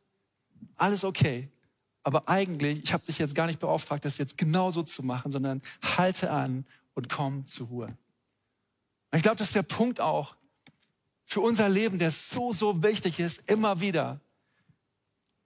alles 0.76 1.04
okay. 1.04 1.50
Aber 2.04 2.30
eigentlich, 2.30 2.84
ich 2.84 2.94
habe 2.94 3.06
dich 3.06 3.18
jetzt 3.18 3.36
gar 3.36 3.48
nicht 3.48 3.60
beauftragt, 3.60 4.06
das 4.06 4.18
jetzt 4.18 4.38
genauso 4.38 4.84
zu 4.84 5.04
machen, 5.04 5.32
sondern 5.32 5.62
halte 5.98 6.32
an 6.32 6.66
und 6.94 7.10
komm 7.10 7.46
zur 7.48 7.68
Ruhe. 7.68 7.88
Und 9.12 9.18
ich 9.18 9.24
glaube, 9.24 9.38
das 9.38 9.48
ist 9.48 9.56
der 9.56 9.64
Punkt 9.64 10.00
auch 10.00 10.36
für 11.26 11.42
unser 11.42 11.68
Leben, 11.68 12.00
der 12.00 12.12
so, 12.12 12.54
so 12.54 12.82
wichtig 12.82 13.20
ist, 13.20 13.50
immer 13.50 13.82
wieder. 13.82 14.22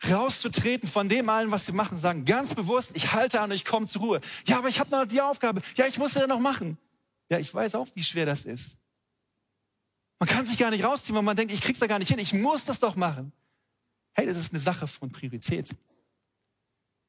rauszutreten 0.09 0.87
von 0.87 1.09
dem 1.09 1.29
allen, 1.29 1.51
was 1.51 1.67
wir 1.67 1.75
machen, 1.75 1.97
sagen 1.97 2.25
ganz 2.25 2.55
bewusst, 2.55 2.91
ich 2.95 3.13
halte 3.13 3.39
an, 3.39 3.51
ich 3.51 3.65
komme 3.65 3.85
zur 3.87 4.01
Ruhe. 4.01 4.21
Ja, 4.45 4.57
aber 4.57 4.67
ich 4.67 4.79
habe 4.79 4.89
noch 4.89 5.05
die 5.05 5.21
Aufgabe. 5.21 5.61
Ja, 5.75 5.85
ich 5.85 5.97
muss 5.97 6.15
ja 6.15 6.27
noch 6.27 6.39
machen. 6.39 6.77
Ja, 7.29 7.39
ich 7.39 7.53
weiß 7.53 7.75
auch, 7.75 7.87
wie 7.93 8.03
schwer 8.03 8.25
das 8.25 8.45
ist. 8.45 8.77
Man 10.19 10.27
kann 10.27 10.45
sich 10.45 10.57
gar 10.57 10.69
nicht 10.71 10.83
rausziehen, 10.83 11.15
weil 11.15 11.23
man 11.23 11.35
denkt, 11.35 11.53
ich 11.53 11.61
krieg's 11.61 11.79
da 11.79 11.87
gar 11.87 11.99
nicht 11.99 12.09
hin. 12.09 12.19
Ich 12.19 12.33
muss 12.33 12.65
das 12.65 12.79
doch 12.79 12.95
machen. 12.95 13.31
Hey, 14.13 14.25
das 14.25 14.37
ist 14.37 14.53
eine 14.53 14.59
Sache 14.59 14.87
von 14.87 15.11
Priorität. 15.11 15.75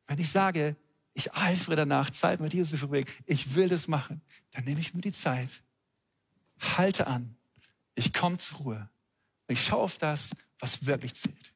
Wenn 0.06 0.18
ich 0.18 0.30
sage, 0.30 0.76
ich 1.14 1.34
eifere 1.34 1.76
danach, 1.76 2.10
Zeit 2.10 2.40
mit 2.40 2.54
Jesus 2.54 2.70
zu 2.70 2.76
verbringen, 2.78 3.08
ich 3.26 3.54
will 3.54 3.68
das 3.68 3.88
machen, 3.88 4.22
dann 4.52 4.64
nehme 4.64 4.80
ich 4.80 4.94
mir 4.94 5.00
die 5.00 5.12
Zeit, 5.12 5.62
halte 6.60 7.06
an, 7.06 7.36
ich 7.94 8.12
komme 8.12 8.38
zur 8.38 8.58
Ruhe 8.58 8.90
und 9.46 9.52
ich 9.52 9.64
schaue 9.64 9.80
auf 9.80 9.98
das, 9.98 10.34
was 10.58 10.86
wirklich 10.86 11.14
zählt. 11.14 11.52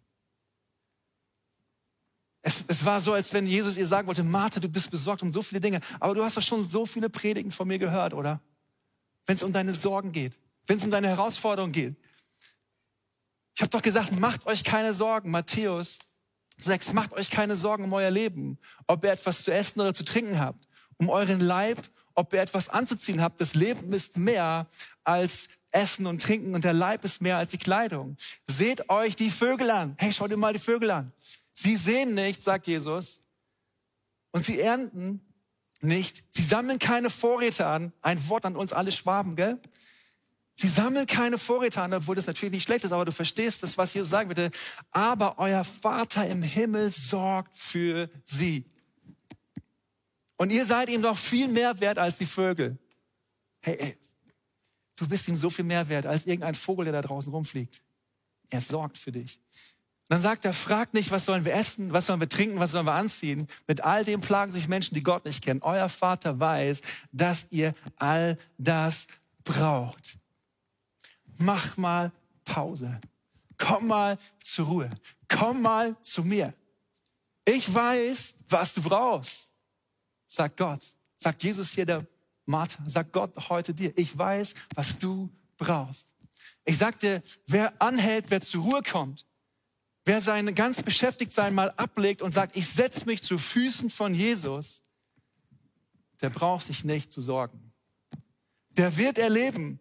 Es, 2.42 2.62
es, 2.68 2.84
war 2.84 3.00
so, 3.00 3.12
als 3.12 3.32
wenn 3.32 3.46
Jesus 3.46 3.76
ihr 3.76 3.86
sagen 3.86 4.06
wollte, 4.06 4.22
Martha, 4.22 4.60
du 4.60 4.68
bist 4.68 4.90
besorgt 4.90 5.22
um 5.22 5.32
so 5.32 5.42
viele 5.42 5.60
Dinge, 5.60 5.80
aber 5.98 6.14
du 6.14 6.22
hast 6.22 6.36
doch 6.36 6.42
schon 6.42 6.68
so 6.68 6.86
viele 6.86 7.10
Predigen 7.10 7.50
von 7.50 7.66
mir 7.66 7.78
gehört, 7.78 8.14
oder? 8.14 8.40
Wenn 9.24 9.34
es 9.34 9.42
um 9.42 9.52
deine 9.52 9.74
Sorgen 9.74 10.12
geht, 10.12 10.38
wenn 10.66 10.78
es 10.78 10.84
um 10.84 10.90
deine 10.90 11.08
Herausforderungen 11.08 11.72
geht. 11.72 11.96
Ich 13.56 13.62
habe 13.62 13.70
doch 13.70 13.80
gesagt, 13.80 14.20
macht 14.20 14.46
euch 14.46 14.64
keine 14.64 14.92
Sorgen, 14.92 15.30
Matthäus 15.30 15.98
6, 16.60 16.92
macht 16.92 17.14
euch 17.14 17.30
keine 17.30 17.56
Sorgen 17.56 17.84
um 17.84 17.92
euer 17.94 18.10
Leben, 18.10 18.58
ob 18.86 19.02
ihr 19.02 19.12
etwas 19.12 19.44
zu 19.44 19.52
essen 19.52 19.80
oder 19.80 19.94
zu 19.94 20.04
trinken 20.04 20.38
habt, 20.38 20.68
um 20.98 21.08
euren 21.08 21.40
Leib, 21.40 21.82
ob 22.14 22.34
ihr 22.34 22.42
etwas 22.42 22.68
anzuziehen 22.68 23.22
habt. 23.22 23.40
Das 23.40 23.54
Leben 23.54 23.94
ist 23.94 24.18
mehr 24.18 24.66
als 25.04 25.48
Essen 25.70 26.06
und 26.06 26.20
Trinken 26.20 26.54
und 26.54 26.64
der 26.64 26.74
Leib 26.74 27.02
ist 27.02 27.22
mehr 27.22 27.38
als 27.38 27.50
die 27.50 27.58
Kleidung. 27.58 28.18
Seht 28.46 28.90
euch 28.90 29.16
die 29.16 29.30
Vögel 29.30 29.70
an. 29.70 29.94
Hey, 29.96 30.12
schaut 30.12 30.30
dir 30.30 30.36
mal 30.36 30.52
die 30.52 30.58
Vögel 30.58 30.90
an. 30.90 31.12
Sie 31.54 31.76
sehen 31.76 32.12
nicht, 32.12 32.42
sagt 32.42 32.66
Jesus, 32.66 33.22
und 34.32 34.44
sie 34.44 34.60
ernten 34.60 35.22
nicht. 35.80 36.24
Sie 36.28 36.42
sammeln 36.42 36.78
keine 36.78 37.08
Vorräte 37.08 37.64
an. 37.64 37.94
Ein 38.02 38.28
Wort 38.28 38.44
an 38.44 38.54
uns 38.54 38.74
alle 38.74 38.92
Schwaben, 38.92 39.34
gell? 39.34 39.58
Sie 40.58 40.68
sammeln 40.68 41.04
keine 41.06 41.36
Vorräte 41.36 41.82
an, 41.82 41.92
obwohl 41.92 42.16
das 42.16 42.26
natürlich 42.26 42.52
nicht 42.52 42.64
schlecht 42.64 42.84
ist, 42.84 42.92
aber 42.92 43.04
du 43.04 43.12
verstehst 43.12 43.62
das, 43.62 43.76
was 43.76 43.92
Jesus 43.92 44.08
sagen 44.08 44.30
würde. 44.30 44.50
Aber 44.90 45.38
euer 45.38 45.64
Vater 45.64 46.26
im 46.26 46.42
Himmel 46.42 46.90
sorgt 46.90 47.58
für 47.58 48.08
sie. 48.24 48.64
Und 50.38 50.50
ihr 50.50 50.64
seid 50.64 50.88
ihm 50.88 51.02
noch 51.02 51.18
viel 51.18 51.48
mehr 51.48 51.78
wert 51.80 51.98
als 51.98 52.16
die 52.16 52.26
Vögel. 52.26 52.78
Hey, 53.60 53.76
hey, 53.78 53.96
du 54.96 55.06
bist 55.06 55.28
ihm 55.28 55.36
so 55.36 55.50
viel 55.50 55.64
mehr 55.64 55.88
wert 55.90 56.06
als 56.06 56.24
irgendein 56.24 56.54
Vogel, 56.54 56.86
der 56.86 56.92
da 56.92 57.02
draußen 57.02 57.30
rumfliegt. 57.30 57.82
Er 58.48 58.62
sorgt 58.62 58.96
für 58.96 59.12
dich. 59.12 59.38
Dann 60.08 60.20
sagt 60.22 60.44
er, 60.46 60.54
fragt 60.54 60.94
nicht, 60.94 61.10
was 61.10 61.26
sollen 61.26 61.44
wir 61.44 61.52
essen, 61.52 61.92
was 61.92 62.06
sollen 62.06 62.20
wir 62.20 62.28
trinken, 62.28 62.60
was 62.60 62.70
sollen 62.70 62.86
wir 62.86 62.94
anziehen. 62.94 63.48
Mit 63.66 63.82
all 63.82 64.04
dem 64.04 64.20
plagen 64.22 64.52
sich 64.52 64.68
Menschen, 64.68 64.94
die 64.94 65.02
Gott 65.02 65.26
nicht 65.26 65.44
kennen. 65.44 65.60
Euer 65.62 65.88
Vater 65.88 66.38
weiß, 66.38 66.80
dass 67.12 67.46
ihr 67.50 67.74
all 67.96 68.38
das 68.56 69.08
braucht. 69.44 70.16
Mach 71.38 71.76
mal 71.76 72.12
Pause. 72.44 73.00
Komm 73.58 73.88
mal 73.88 74.18
zur 74.42 74.66
Ruhe. 74.66 74.90
Komm 75.28 75.62
mal 75.62 75.96
zu 76.02 76.22
mir. 76.22 76.54
Ich 77.44 77.72
weiß, 77.72 78.36
was 78.48 78.74
du 78.74 78.82
brauchst. 78.82 79.48
Sagt 80.26 80.56
Gott. 80.56 80.82
Sagt 81.18 81.42
Jesus 81.42 81.72
hier 81.72 81.86
der 81.86 82.06
Martha. 82.44 82.82
Sagt 82.86 83.12
Gott 83.12 83.48
heute 83.48 83.72
dir. 83.72 83.92
Ich 83.96 84.16
weiß, 84.16 84.54
was 84.74 84.98
du 84.98 85.30
brauchst. 85.56 86.14
Ich 86.64 86.78
sag 86.78 86.98
dir, 86.98 87.22
wer 87.46 87.80
anhält, 87.80 88.26
wer 88.28 88.40
zur 88.40 88.64
Ruhe 88.64 88.82
kommt, 88.82 89.24
wer 90.04 90.20
sein 90.20 90.52
ganz 90.54 90.82
beschäftigt 90.82 91.32
sein 91.32 91.54
mal 91.54 91.70
ablegt 91.76 92.22
und 92.22 92.32
sagt, 92.32 92.56
ich 92.56 92.68
setze 92.68 93.06
mich 93.06 93.22
zu 93.22 93.38
Füßen 93.38 93.88
von 93.88 94.14
Jesus, 94.14 94.82
der 96.20 96.30
braucht 96.30 96.66
sich 96.66 96.84
nicht 96.84 97.12
zu 97.12 97.20
sorgen. 97.20 97.72
Der 98.70 98.96
wird 98.96 99.18
erleben, 99.18 99.78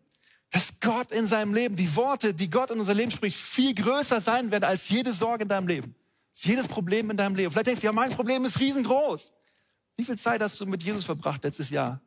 dass 0.55 0.79
Gott 0.79 1.11
in 1.11 1.25
seinem 1.25 1.53
Leben, 1.53 1.75
die 1.75 1.93
Worte, 1.97 2.33
die 2.33 2.49
Gott 2.49 2.71
in 2.71 2.79
unser 2.79 2.93
Leben 2.93 3.11
spricht, 3.11 3.35
viel 3.35 3.75
größer 3.75 4.21
sein 4.21 4.51
werden 4.51 4.63
als 4.63 4.87
jede 4.87 5.11
Sorge 5.11 5.43
in 5.43 5.49
deinem 5.49 5.67
Leben. 5.67 5.93
Als 6.31 6.45
jedes 6.45 6.65
Problem 6.65 7.11
in 7.11 7.17
deinem 7.17 7.35
Leben. 7.35 7.51
Vielleicht 7.51 7.67
denkst 7.67 7.81
du, 7.81 7.87
ja, 7.87 7.91
mein 7.91 8.09
Problem 8.11 8.45
ist 8.45 8.57
riesengroß. 8.61 9.33
Wie 9.97 10.05
viel 10.05 10.17
Zeit 10.17 10.41
hast 10.41 10.57
du 10.61 10.65
mit 10.65 10.81
Jesus 10.81 11.03
verbracht 11.03 11.43
letztes 11.43 11.71
Jahr? 11.71 11.99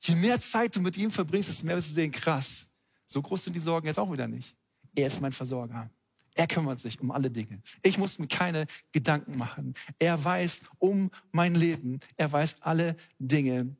Je 0.00 0.14
mehr 0.14 0.40
Zeit 0.40 0.74
du 0.74 0.80
mit 0.80 0.96
ihm 0.96 1.10
verbringst, 1.10 1.50
desto 1.50 1.66
mehr 1.66 1.76
wirst 1.76 1.90
du 1.90 1.94
sehen, 1.94 2.10
krass. 2.10 2.70
So 3.04 3.20
groß 3.20 3.44
sind 3.44 3.52
die 3.52 3.60
Sorgen 3.60 3.86
jetzt 3.86 3.98
auch 3.98 4.10
wieder 4.10 4.26
nicht. 4.26 4.56
Er 4.94 5.08
ist 5.08 5.20
mein 5.20 5.32
Versorger. 5.32 5.90
Er 6.34 6.46
kümmert 6.46 6.80
sich 6.80 6.98
um 7.02 7.10
alle 7.10 7.30
Dinge. 7.30 7.60
Ich 7.82 7.98
muss 7.98 8.18
mir 8.18 8.28
keine 8.28 8.66
Gedanken 8.92 9.36
machen. 9.36 9.74
Er 9.98 10.24
weiß 10.24 10.62
um 10.78 11.10
mein 11.32 11.54
Leben. 11.54 12.00
Er 12.16 12.32
weiß 12.32 12.62
alle 12.62 12.96
Dinge. 13.18 13.76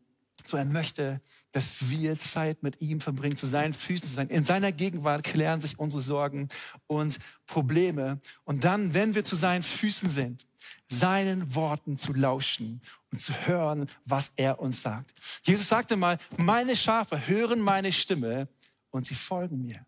So 0.47 0.57
er 0.57 0.65
möchte, 0.65 1.21
dass 1.53 1.89
wir 1.89 2.19
Zeit 2.19 2.63
mit 2.63 2.81
ihm 2.81 3.01
verbringen, 3.01 3.37
zu 3.37 3.47
seinen 3.47 3.75
Füßen 3.75 4.07
zu 4.07 4.15
sein. 4.15 4.29
In 4.29 4.45
seiner 4.45 4.73
Gegenwart 4.73 5.23
klären 5.23 5.61
sich 5.61 5.79
unsere 5.79 6.03
Sorgen 6.03 6.49
und 6.87 7.19
Probleme. 7.47 8.21
Und 8.45 8.65
dann, 8.65 8.95
wenn 8.95 9.15
wir 9.15 9.25
zu 9.25 9.37
seinen 9.37 9.63
Füßen 9.63 10.09
sind, 10.09 10.47
seinen 10.89 11.55
Worten 11.55 11.97
zu 11.97 12.13
lauschen 12.13 12.81
und 13.11 13.21
zu 13.21 13.33
hören, 13.47 13.89
was 14.05 14.33
er 14.37 14.61
uns 14.61 14.83
sagt. 14.83 15.15
Jesus 15.43 15.69
sagte 15.69 15.97
mal, 15.97 16.19
meine 16.37 16.77
Schafe 16.77 17.27
hören 17.27 17.61
meine 17.61 17.93
Stimme 17.93 18.49
und 18.91 19.07
sie 19.07 19.15
folgen 19.15 19.63
mir. 19.63 19.85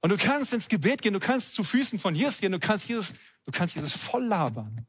Und 0.00 0.10
du 0.10 0.16
kannst 0.16 0.52
ins 0.52 0.68
Gebet 0.68 1.02
gehen, 1.02 1.14
du 1.14 1.20
kannst 1.20 1.54
zu 1.54 1.64
Füßen 1.64 1.98
von 1.98 2.14
Jesus 2.14 2.40
gehen, 2.40 2.52
du 2.52 2.60
kannst 2.60 2.88
Jesus, 2.88 3.12
du 3.44 3.50
kannst 3.50 3.74
Jesus 3.74 3.92
voll 3.92 4.24
labern. 4.24 4.86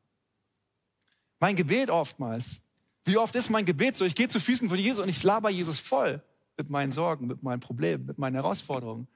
Mein 1.40 1.56
Gebet 1.56 1.90
oftmals, 1.90 2.62
wie 3.08 3.18
oft 3.18 3.36
ist 3.36 3.50
mein 3.50 3.66
Gebet 3.66 3.96
so, 3.96 4.06
ich 4.06 4.16
gehe 4.16 4.28
zu 4.28 4.40
Füßen 4.40 4.70
von 4.70 4.78
Jesus 4.78 5.04
und 5.04 5.10
ich 5.10 5.24
laber 5.24 5.50
Jesus 5.50 5.80
voll 5.80 6.22
mit 6.58 6.70
meinen 6.70 6.92
Sorgen, 6.92 7.28
mit 7.28 7.44
meinen 7.44 7.60
Problemen, 7.60 8.06
mit 8.06 8.18
meinen 8.18 8.36
Herausforderungen. 8.36 9.08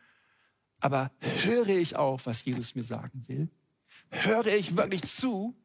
Aber 0.79 1.11
höre 1.19 1.69
ich 1.69 1.95
auch, 1.95 2.21
was 2.25 2.43
Jesus 2.45 2.75
mir 2.75 2.83
sagen 2.83 3.23
will? 3.27 3.49
Höre 4.09 4.47
ich 4.47 4.75
wirklich 4.75 5.03
zu, 5.03 5.55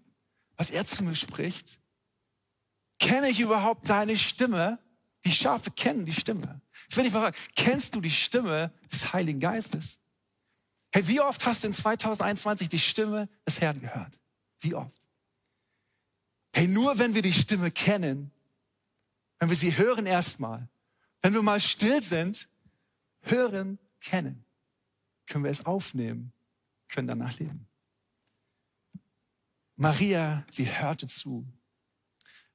was 0.56 0.70
er 0.70 0.86
zu 0.86 1.04
mir 1.04 1.14
spricht? 1.14 1.80
Kenne 2.98 3.28
ich 3.28 3.40
überhaupt 3.40 3.88
deine 3.88 4.16
Stimme? 4.16 4.78
Die 5.24 5.32
Schafe 5.32 5.70
kennen 5.70 6.06
die 6.06 6.12
Stimme. 6.12 6.60
Ich 6.88 6.96
will 6.96 7.04
dich 7.04 7.12
mal 7.12 7.20
fragen, 7.20 7.36
kennst 7.56 7.94
du 7.94 8.00
die 8.00 8.10
Stimme 8.10 8.72
des 8.92 9.12
Heiligen 9.12 9.40
Geistes? 9.40 9.98
Hey, 10.92 11.06
wie 11.08 11.20
oft 11.20 11.44
hast 11.44 11.62
du 11.62 11.68
in 11.68 11.74
2021 11.74 12.68
die 12.68 12.78
Stimme 12.78 13.28
des 13.46 13.60
Herrn 13.60 13.80
gehört? 13.80 14.18
Wie 14.60 14.74
oft? 14.74 15.05
Hey, 16.56 16.68
nur 16.68 16.98
wenn 16.98 17.12
wir 17.12 17.20
die 17.20 17.34
Stimme 17.34 17.70
kennen, 17.70 18.30
wenn 19.38 19.50
wir 19.50 19.56
sie 19.56 19.76
hören 19.76 20.06
erstmal, 20.06 20.70
wenn 21.20 21.34
wir 21.34 21.42
mal 21.42 21.60
still 21.60 22.02
sind, 22.02 22.48
hören, 23.20 23.78
kennen, 24.00 24.42
können 25.26 25.44
wir 25.44 25.50
es 25.50 25.66
aufnehmen, 25.66 26.32
können 26.88 27.08
danach 27.08 27.38
leben. 27.38 27.68
Maria, 29.76 30.46
sie 30.50 30.64
hörte 30.64 31.06
zu, 31.06 31.46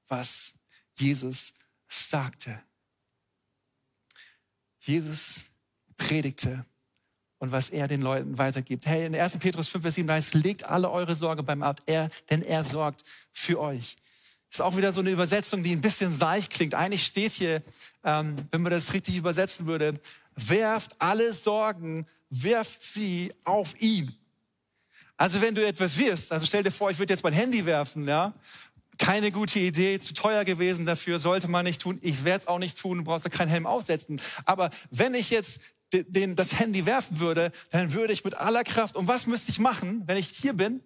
was 0.07 0.57
Jesus 0.95 1.53
sagte. 1.87 2.59
Jesus 4.79 5.51
predigte 5.95 6.65
und 7.41 7.51
was 7.51 7.71
er 7.71 7.87
den 7.87 8.01
Leuten 8.01 8.37
weitergibt. 8.37 8.85
Hey, 8.85 9.03
in 9.03 9.15
1. 9.15 9.37
Petrus 9.37 9.67
5, 9.67 9.81
Vers 9.81 9.95
7 9.95 10.11
heißt, 10.11 10.35
legt 10.35 10.63
alle 10.63 10.91
eure 10.91 11.15
Sorge 11.15 11.41
beim 11.41 11.63
Arzt, 11.63 11.81
er, 11.87 12.11
denn 12.29 12.43
er 12.43 12.63
sorgt 12.63 13.01
für 13.31 13.59
euch. 13.59 13.97
Ist 14.51 14.61
auch 14.61 14.77
wieder 14.77 14.93
so 14.93 15.01
eine 15.01 15.09
Übersetzung, 15.09 15.63
die 15.63 15.71
ein 15.71 15.81
bisschen 15.81 16.11
seicht 16.11 16.53
klingt. 16.53 16.75
Eigentlich 16.75 17.03
steht 17.03 17.31
hier, 17.31 17.63
ähm, 18.03 18.35
wenn 18.51 18.61
man 18.61 18.71
das 18.71 18.93
richtig 18.93 19.17
übersetzen 19.17 19.65
würde, 19.65 19.99
werft 20.35 20.91
alle 20.99 21.33
Sorgen, 21.33 22.05
werft 22.29 22.83
sie 22.83 23.33
auf 23.43 23.73
ihn. 23.81 24.15
Also 25.17 25.41
wenn 25.41 25.55
du 25.55 25.65
etwas 25.65 25.97
wirst, 25.97 26.31
also 26.31 26.45
stell 26.45 26.61
dir 26.61 26.71
vor, 26.71 26.91
ich 26.91 26.99
würde 26.99 27.11
jetzt 27.11 27.23
mein 27.23 27.33
Handy 27.33 27.65
werfen, 27.65 28.07
ja, 28.07 28.35
keine 28.99 29.31
gute 29.31 29.57
Idee, 29.57 29.99
zu 29.99 30.13
teuer 30.13 30.45
gewesen 30.45 30.85
dafür, 30.85 31.17
sollte 31.17 31.47
man 31.47 31.65
nicht 31.65 31.81
tun. 31.81 31.97
Ich 32.03 32.23
werde 32.23 32.41
es 32.43 32.47
auch 32.47 32.59
nicht 32.59 32.77
tun, 32.77 32.99
du 32.99 33.03
brauchst 33.03 33.25
da 33.25 33.29
keinen 33.29 33.49
Helm 33.49 33.65
aufsetzen. 33.65 34.21
Aber 34.45 34.69
wenn 34.91 35.15
ich 35.15 35.31
jetzt 35.31 35.61
den, 35.93 36.35
das 36.35 36.59
Handy 36.59 36.85
werfen 36.85 37.19
würde, 37.19 37.51
dann 37.71 37.93
würde 37.93 38.13
ich 38.13 38.23
mit 38.23 38.35
aller 38.35 38.63
Kraft, 38.63 38.95
und 38.95 39.07
was 39.07 39.27
müsste 39.27 39.51
ich 39.51 39.59
machen, 39.59 40.03
wenn 40.05 40.17
ich 40.17 40.29
hier 40.29 40.53
bin? 40.53 40.81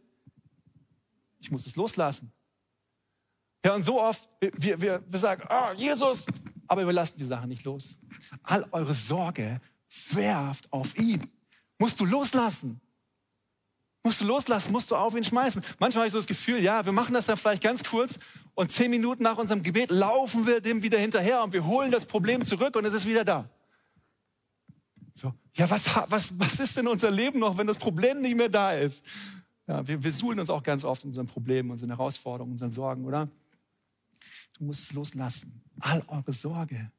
Ich 1.40 1.52
muss 1.52 1.66
es 1.66 1.76
loslassen. 1.76 2.32
Ja, 3.64 3.74
und 3.74 3.84
so 3.84 4.02
oft, 4.02 4.30
wir, 4.40 4.80
wir, 4.82 5.04
wir 5.08 5.20
sagen, 5.20 5.44
oh, 5.50 5.74
Jesus, 5.76 6.26
aber 6.68 6.86
wir 6.86 6.94
lassen 6.94 7.18
die 7.18 7.26
Sache 7.26 7.48
nicht 7.48 7.64
los. 7.64 7.98
All 8.44 8.68
eure 8.72 8.94
Sorge 8.94 9.60
werft 10.12 10.72
auf 10.72 10.98
ihn. 10.98 11.30
Musst 11.78 12.00
du 12.00 12.06
loslassen. 12.06 12.80
Musst 14.04 14.22
du 14.22 14.26
loslassen, 14.26 14.72
musst 14.72 14.92
du 14.92 14.96
auf 14.96 15.16
ihn 15.16 15.24
schmeißen. 15.24 15.64
Manchmal 15.80 16.02
habe 16.02 16.08
ich 16.08 16.14
so 16.14 16.20
das 16.20 16.28
Gefühl, 16.28 16.62
ja, 16.62 16.86
wir 16.86 16.92
machen 16.92 17.14
das 17.14 17.26
dann 17.26 17.38
vielleicht 17.38 17.64
ganz 17.64 17.84
kurz 17.84 18.20
und 18.54 18.72
zehn 18.72 18.92
Minuten 18.92 19.24
nach 19.24 19.38
unserem 19.38 19.64
Gebet 19.64 19.90
laufen 19.90 20.46
wir 20.46 20.62
dem 20.62 20.84
wieder 20.84 21.00
hinterher 21.00 21.44
und 21.44 21.52
wir 21.52 21.66
holen 21.66 21.92
das 21.92 22.06
Problem 22.06 22.46
zurück 22.46 22.76
und 22.76 22.86
es 22.86 22.94
ist 22.94 23.08
wieder 23.08 23.26
da. 23.26 23.50
So, 25.16 25.34
ja, 25.54 25.70
was, 25.70 25.90
was, 26.10 26.38
was 26.38 26.60
ist 26.60 26.76
denn 26.76 26.88
unser 26.88 27.10
Leben 27.10 27.40
noch, 27.40 27.58
wenn 27.58 27.68
das 27.68 27.78
Problem 27.78 28.22
nicht 28.22 28.36
mehr 28.36 28.50
da 28.50 28.74
ist? 28.74 29.04
Ja, 29.66 29.88
wir, 29.88 30.04
wir 30.04 30.12
suhlen 30.12 30.40
uns 30.40 30.50
auch 30.50 30.62
ganz 30.62 30.84
oft 30.84 31.04
in 31.04 31.10
unseren 31.10 31.26
Problemen, 31.26 31.72
unseren 31.72 31.90
Herausforderungen, 31.90 32.52
unseren 32.52 32.72
Sorgen, 32.72 33.06
oder? 33.06 33.30
Du 34.54 34.66
musst 34.66 34.84
es 34.84 34.94
loslassen. 34.94 35.62
All 35.80 36.04
eure 36.08 36.34
Sorge 36.34 36.92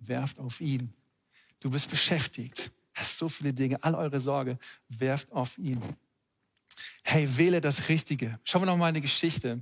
werft 0.00 0.38
auf 0.38 0.60
ihn. 0.60 0.92
Du 1.60 1.70
bist 1.70 1.90
beschäftigt, 1.90 2.72
hast 2.94 3.18
so 3.18 3.28
viele 3.28 3.52
Dinge, 3.52 3.82
all 3.84 3.94
eure 3.94 4.20
Sorge 4.20 4.58
werft 4.88 5.30
auf 5.30 5.58
ihn. 5.58 5.80
Hey, 7.02 7.36
wähle 7.36 7.60
das 7.60 7.88
Richtige. 7.90 8.40
Schauen 8.44 8.62
wir 8.62 8.66
noch 8.66 8.76
mal 8.78 8.86
eine 8.86 9.02
Geschichte. 9.02 9.60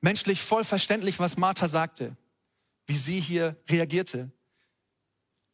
Menschlich 0.00 0.40
voll 0.40 0.64
verständlich, 0.64 1.18
was 1.18 1.36
Martha 1.36 1.68
sagte, 1.68 2.16
wie 2.86 2.96
sie 2.96 3.20
hier 3.20 3.56
reagierte. 3.68 4.32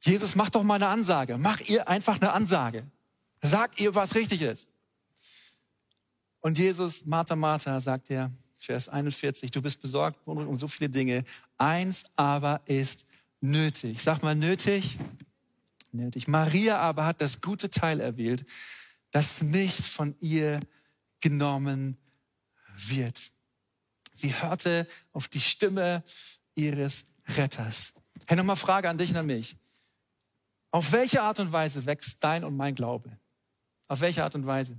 Jesus, 0.01 0.37
mach 0.37 0.51
doch 0.51 0.63
mal 0.63 0.77
eine 0.77 0.89
Ansage. 0.89 1.39
Mach 1.39 1.61
ihr 1.61 1.89
einfach 1.89 2.21
eine 2.21 2.33
Ansage. 2.33 2.85
Sag 3.43 3.81
ihr, 3.81 3.95
was 3.95 4.15
richtig 4.15 4.43
ist. 4.43 4.69
Und 6.41 6.59
Jesus, 6.59 7.05
Martha, 7.07 7.37
Martha, 7.37 7.79
sagt 7.81 8.11
er, 8.11 8.31
Vers 8.57 8.89
41, 8.89 9.51
du 9.51 9.63
bist 9.63 9.81
besorgt 9.81 10.19
um 10.27 10.57
so 10.57 10.67
viele 10.67 10.91
Dinge. 10.91 11.25
Eins 11.57 12.05
aber 12.17 12.61
ist 12.67 13.07
nötig. 13.41 14.03
Sag 14.03 14.23
mal 14.23 14.35
nötig. 14.35 14.99
Nötig. 15.93 16.29
Maria 16.29 16.79
aber 16.79 17.07
hat 17.07 17.21
das 17.21 17.41
gute 17.41 17.71
Teil 17.71 18.01
erwählt, 18.01 18.45
das 19.11 19.43
nicht 19.43 19.81
von 19.81 20.15
ihr 20.21 20.61
genommen 21.21 21.97
wird. 22.77 23.31
Sie 24.13 24.35
hörte 24.35 24.87
auf 25.13 25.29
die 25.29 25.41
Stimme 25.41 26.03
ihres 26.55 27.05
Retters. 27.29 27.95
Hey, 28.27 28.37
nochmal 28.37 28.57
Frage 28.57 28.89
an 28.89 28.99
dich 28.99 29.11
und 29.11 29.17
an 29.17 29.27
mich. 29.27 29.57
Auf 30.71 30.93
welche 30.93 31.23
Art 31.23 31.41
und 31.41 31.53
Weise 31.53 31.87
wächst 31.87 32.23
dein 32.23 32.45
und 32.45 32.57
mein 32.57 32.75
Glaube? 32.75 33.19
Auf 33.87 34.01
welche 34.01 34.23
Art 34.23 34.35
und 34.35 34.47
Weise? 34.47 34.79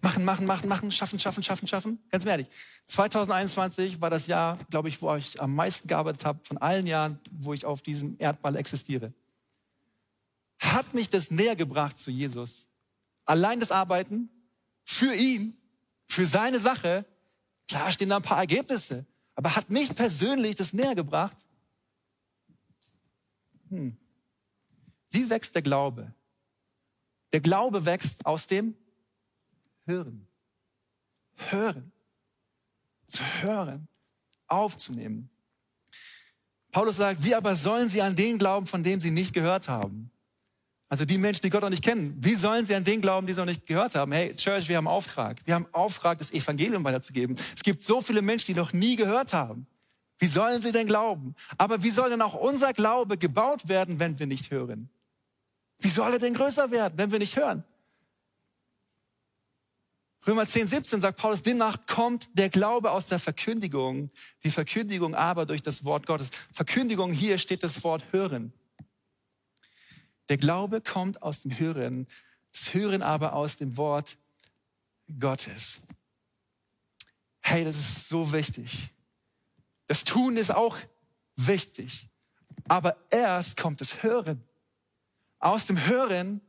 Machen, 0.00 0.24
machen, 0.24 0.46
machen, 0.46 0.68
machen, 0.68 0.90
schaffen, 0.90 1.18
schaffen, 1.18 1.42
schaffen, 1.42 1.66
schaffen. 1.66 2.02
Ganz 2.10 2.24
ehrlich, 2.24 2.48
2021 2.88 4.00
war 4.00 4.10
das 4.10 4.26
Jahr, 4.26 4.58
glaube 4.70 4.88
ich, 4.88 5.00
wo 5.00 5.14
ich 5.14 5.40
am 5.40 5.54
meisten 5.54 5.88
gearbeitet 5.88 6.24
habe 6.24 6.44
von 6.44 6.58
allen 6.58 6.86
Jahren, 6.86 7.20
wo 7.30 7.52
ich 7.52 7.64
auf 7.64 7.82
diesem 7.82 8.16
Erdball 8.18 8.56
existiere. 8.56 9.12
Hat 10.60 10.94
mich 10.94 11.08
das 11.10 11.30
näher 11.30 11.56
gebracht 11.56 11.98
zu 11.98 12.10
Jesus? 12.10 12.66
Allein 13.24 13.60
das 13.60 13.70
Arbeiten 13.70 14.28
für 14.84 15.14
ihn, 15.14 15.56
für 16.06 16.26
seine 16.26 16.60
Sache, 16.60 17.04
klar 17.68 17.90
stehen 17.92 18.08
da 18.08 18.16
ein 18.16 18.22
paar 18.22 18.38
Ergebnisse, 18.38 19.06
aber 19.34 19.56
hat 19.56 19.70
mich 19.70 19.94
persönlich 19.94 20.56
das 20.56 20.72
näher 20.72 20.94
gebracht? 20.94 21.36
Hm. 23.70 23.96
Wie 25.12 25.28
wächst 25.28 25.54
der 25.54 25.62
Glaube? 25.62 26.12
Der 27.32 27.40
Glaube 27.40 27.84
wächst 27.84 28.24
aus 28.26 28.46
dem 28.46 28.74
Hören. 29.84 30.26
Hören. 31.36 31.92
Zu 33.08 33.22
hören. 33.42 33.88
Aufzunehmen. 34.46 35.28
Paulus 36.70 36.96
sagt, 36.96 37.22
wie 37.22 37.34
aber 37.34 37.54
sollen 37.54 37.90
sie 37.90 38.00
an 38.00 38.16
den 38.16 38.38
glauben, 38.38 38.66
von 38.66 38.82
dem 38.82 39.00
sie 39.00 39.10
nicht 39.10 39.34
gehört 39.34 39.68
haben? 39.68 40.10
Also 40.88 41.04
die 41.04 41.18
Menschen, 41.18 41.42
die 41.42 41.50
Gott 41.50 41.62
noch 41.62 41.70
nicht 41.70 41.84
kennen, 41.84 42.16
wie 42.18 42.34
sollen 42.34 42.66
sie 42.66 42.74
an 42.74 42.84
den 42.84 43.00
glauben, 43.00 43.26
die 43.26 43.34
sie 43.34 43.40
noch 43.40 43.46
nicht 43.46 43.66
gehört 43.66 43.94
haben? 43.94 44.12
Hey, 44.12 44.34
Church, 44.36 44.68
wir 44.68 44.76
haben 44.76 44.88
Auftrag. 44.88 45.40
Wir 45.44 45.54
haben 45.54 45.66
Auftrag, 45.72 46.18
das 46.18 46.32
Evangelium 46.32 46.84
weiterzugeben. 46.84 47.36
Es 47.54 47.62
gibt 47.62 47.82
so 47.82 48.00
viele 48.00 48.22
Menschen, 48.22 48.54
die 48.54 48.60
noch 48.60 48.72
nie 48.72 48.96
gehört 48.96 49.32
haben. 49.32 49.66
Wie 50.18 50.26
sollen 50.26 50.62
sie 50.62 50.72
denn 50.72 50.86
glauben? 50.86 51.34
Aber 51.58 51.82
wie 51.82 51.90
soll 51.90 52.10
denn 52.10 52.22
auch 52.22 52.34
unser 52.34 52.72
Glaube 52.72 53.18
gebaut 53.18 53.68
werden, 53.68 53.98
wenn 53.98 54.18
wir 54.18 54.26
nicht 54.26 54.50
hören? 54.50 54.90
Wie 55.82 55.88
soll 55.88 56.12
er 56.12 56.18
denn 56.18 56.34
größer 56.34 56.70
werden, 56.70 56.94
wenn 56.96 57.10
wir 57.10 57.18
nicht 57.18 57.36
hören? 57.36 57.64
Römer 60.24 60.46
10, 60.46 60.68
17 60.68 61.00
sagt 61.00 61.18
Paulus, 61.18 61.42
demnach 61.42 61.86
kommt 61.86 62.38
der 62.38 62.48
Glaube 62.48 62.92
aus 62.92 63.06
der 63.06 63.18
Verkündigung, 63.18 64.10
die 64.44 64.50
Verkündigung 64.50 65.16
aber 65.16 65.46
durch 65.46 65.62
das 65.62 65.84
Wort 65.84 66.06
Gottes. 66.06 66.30
Verkündigung, 66.52 67.12
hier 67.12 67.38
steht 67.38 67.64
das 67.64 67.82
Wort 67.82 68.04
hören. 68.12 68.52
Der 70.28 70.36
Glaube 70.36 70.80
kommt 70.80 71.20
aus 71.22 71.42
dem 71.42 71.58
Hören, 71.58 72.06
das 72.52 72.72
Hören 72.72 73.02
aber 73.02 73.32
aus 73.32 73.56
dem 73.56 73.76
Wort 73.76 74.16
Gottes. 75.18 75.82
Hey, 77.40 77.64
das 77.64 77.76
ist 77.76 78.08
so 78.08 78.32
wichtig. 78.32 78.92
Das 79.88 80.04
Tun 80.04 80.36
ist 80.36 80.54
auch 80.54 80.78
wichtig. 81.34 82.08
Aber 82.68 82.96
erst 83.10 83.56
kommt 83.56 83.80
das 83.80 84.04
Hören. 84.04 84.44
Aus 85.42 85.66
dem 85.66 85.86
Hören 85.86 86.40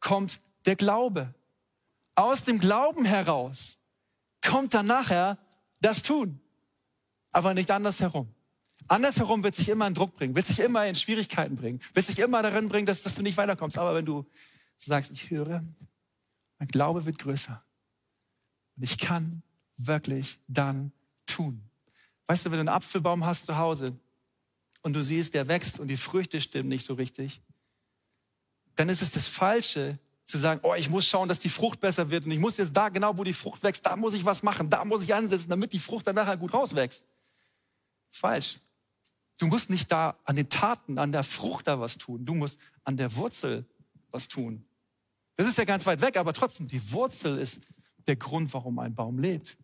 kommt 0.00 0.40
der 0.64 0.76
Glaube 0.76 1.34
aus 2.16 2.44
dem 2.44 2.58
Glauben 2.58 3.04
heraus 3.04 3.78
kommt 4.44 4.74
dann 4.74 4.86
nachher 4.86 5.38
das 5.80 6.02
Tun, 6.02 6.40
aber 7.30 7.54
nicht 7.54 7.70
andersherum. 7.70 8.28
Andersherum 8.88 9.42
wird 9.44 9.54
sich 9.54 9.68
immer 9.68 9.86
in 9.86 9.94
Druck 9.94 10.14
bringen, 10.16 10.34
wird 10.34 10.46
sich 10.46 10.58
immer 10.60 10.86
in 10.86 10.94
Schwierigkeiten 10.94 11.56
bringen, 11.56 11.80
wird 11.92 12.06
sich 12.06 12.18
immer 12.18 12.42
darin 12.42 12.68
bringen, 12.68 12.86
dass, 12.86 13.02
dass 13.02 13.16
du 13.16 13.22
nicht 13.22 13.36
weiterkommst. 13.36 13.78
Aber 13.78 13.94
wenn 13.94 14.06
du 14.06 14.24
sagst, 14.76 15.10
ich 15.12 15.30
höre, 15.30 15.62
mein 16.58 16.68
Glaube 16.68 17.04
wird 17.04 17.18
größer 17.18 17.62
und 18.76 18.82
ich 18.82 18.98
kann 18.98 19.42
wirklich 19.76 20.38
dann 20.48 20.92
tun. 21.26 21.68
Weißt 22.28 22.46
du, 22.46 22.50
wenn 22.50 22.56
du 22.56 22.60
einen 22.60 22.68
Apfelbaum 22.76 23.26
hast 23.26 23.46
zu 23.46 23.56
Hause 23.56 23.98
und 24.82 24.94
du 24.94 25.02
siehst, 25.02 25.34
der 25.34 25.48
wächst 25.48 25.80
und 25.80 25.88
die 25.88 25.96
Früchte 25.96 26.40
stimmen 26.40 26.68
nicht 26.68 26.84
so 26.84 26.94
richtig, 26.94 27.42
dann 28.76 28.88
ist 28.88 29.02
es 29.02 29.10
das 29.10 29.26
Falsche, 29.26 29.98
zu 30.26 30.38
sagen, 30.38 30.60
oh, 30.64 30.74
ich 30.74 30.90
muss 30.90 31.06
schauen, 31.06 31.28
dass 31.28 31.38
die 31.38 31.48
Frucht 31.48 31.80
besser 31.80 32.10
wird 32.10 32.24
und 32.24 32.32
ich 32.32 32.38
muss 32.38 32.56
jetzt 32.56 32.76
da 32.76 32.88
genau, 32.88 33.16
wo 33.16 33.22
die 33.22 33.32
Frucht 33.32 33.62
wächst, 33.62 33.86
da 33.86 33.96
muss 33.96 34.12
ich 34.12 34.24
was 34.24 34.42
machen, 34.42 34.68
da 34.68 34.84
muss 34.84 35.04
ich 35.04 35.14
ansetzen, 35.14 35.48
damit 35.48 35.72
die 35.72 35.78
Frucht 35.78 36.06
dann 36.06 36.16
nachher 36.16 36.36
gut 36.36 36.52
rauswächst. 36.52 37.04
Falsch. 38.10 38.58
Du 39.38 39.46
musst 39.46 39.70
nicht 39.70 39.90
da 39.92 40.16
an 40.24 40.34
den 40.34 40.48
Taten, 40.48 40.98
an 40.98 41.12
der 41.12 41.22
Frucht 41.22 41.68
da 41.68 41.78
was 41.78 41.98
tun. 41.98 42.24
Du 42.24 42.34
musst 42.34 42.58
an 42.84 42.96
der 42.96 43.14
Wurzel 43.14 43.66
was 44.10 44.28
tun. 44.28 44.64
Das 45.36 45.46
ist 45.46 45.58
ja 45.58 45.64
ganz 45.64 45.84
weit 45.86 46.00
weg, 46.00 46.16
aber 46.16 46.32
trotzdem, 46.32 46.66
die 46.66 46.90
Wurzel 46.90 47.38
ist 47.38 47.62
der 48.06 48.16
Grund, 48.16 48.52
warum 48.52 48.78
ein 48.78 48.94
Baum 48.94 49.18
lebt. 49.18 49.58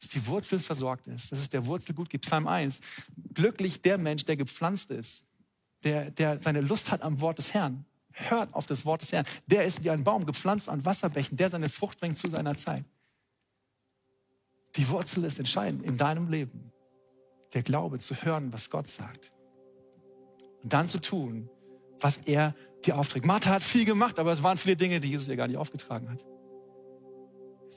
Dass 0.00 0.08
die 0.08 0.24
Wurzel 0.26 0.60
versorgt 0.60 1.08
ist, 1.08 1.32
dass 1.32 1.40
es 1.40 1.48
der 1.48 1.66
Wurzel 1.66 1.94
gut 1.94 2.08
gibt. 2.08 2.24
Psalm 2.24 2.46
1. 2.46 2.80
Glücklich 3.34 3.82
der 3.82 3.98
Mensch, 3.98 4.24
der 4.24 4.36
gepflanzt 4.36 4.90
ist, 4.90 5.26
der, 5.82 6.10
der 6.10 6.40
seine 6.40 6.60
Lust 6.60 6.90
hat 6.90 7.02
am 7.02 7.20
Wort 7.20 7.38
des 7.38 7.52
Herrn 7.52 7.84
hört 8.28 8.54
auf 8.54 8.66
das 8.66 8.84
Wort 8.84 9.02
des 9.02 9.12
Herrn. 9.12 9.26
Der 9.46 9.64
ist 9.64 9.84
wie 9.84 9.90
ein 9.90 10.04
Baum 10.04 10.26
gepflanzt 10.26 10.68
an 10.68 10.84
Wasserbächen, 10.84 11.36
der 11.36 11.50
seine 11.50 11.68
Frucht 11.68 12.00
bringt 12.00 12.18
zu 12.18 12.28
seiner 12.28 12.56
Zeit. 12.56 12.84
Die 14.76 14.88
Wurzel 14.88 15.24
ist 15.24 15.38
entscheidend 15.38 15.82
in 15.82 15.96
deinem 15.96 16.28
Leben. 16.28 16.72
Der 17.54 17.62
Glaube 17.62 17.98
zu 17.98 18.14
hören, 18.14 18.52
was 18.52 18.70
Gott 18.70 18.88
sagt. 18.88 19.32
Und 20.62 20.72
dann 20.72 20.86
zu 20.86 21.00
tun, 21.00 21.48
was 21.98 22.18
er 22.18 22.54
dir 22.84 22.98
aufträgt. 22.98 23.26
Martha 23.26 23.50
hat 23.50 23.62
viel 23.62 23.84
gemacht, 23.84 24.18
aber 24.18 24.32
es 24.32 24.42
waren 24.42 24.56
viele 24.56 24.76
Dinge, 24.76 25.00
die 25.00 25.08
Jesus 25.08 25.28
ihr 25.28 25.36
gar 25.36 25.48
nicht 25.48 25.56
aufgetragen 25.56 26.08
hat. 26.08 26.24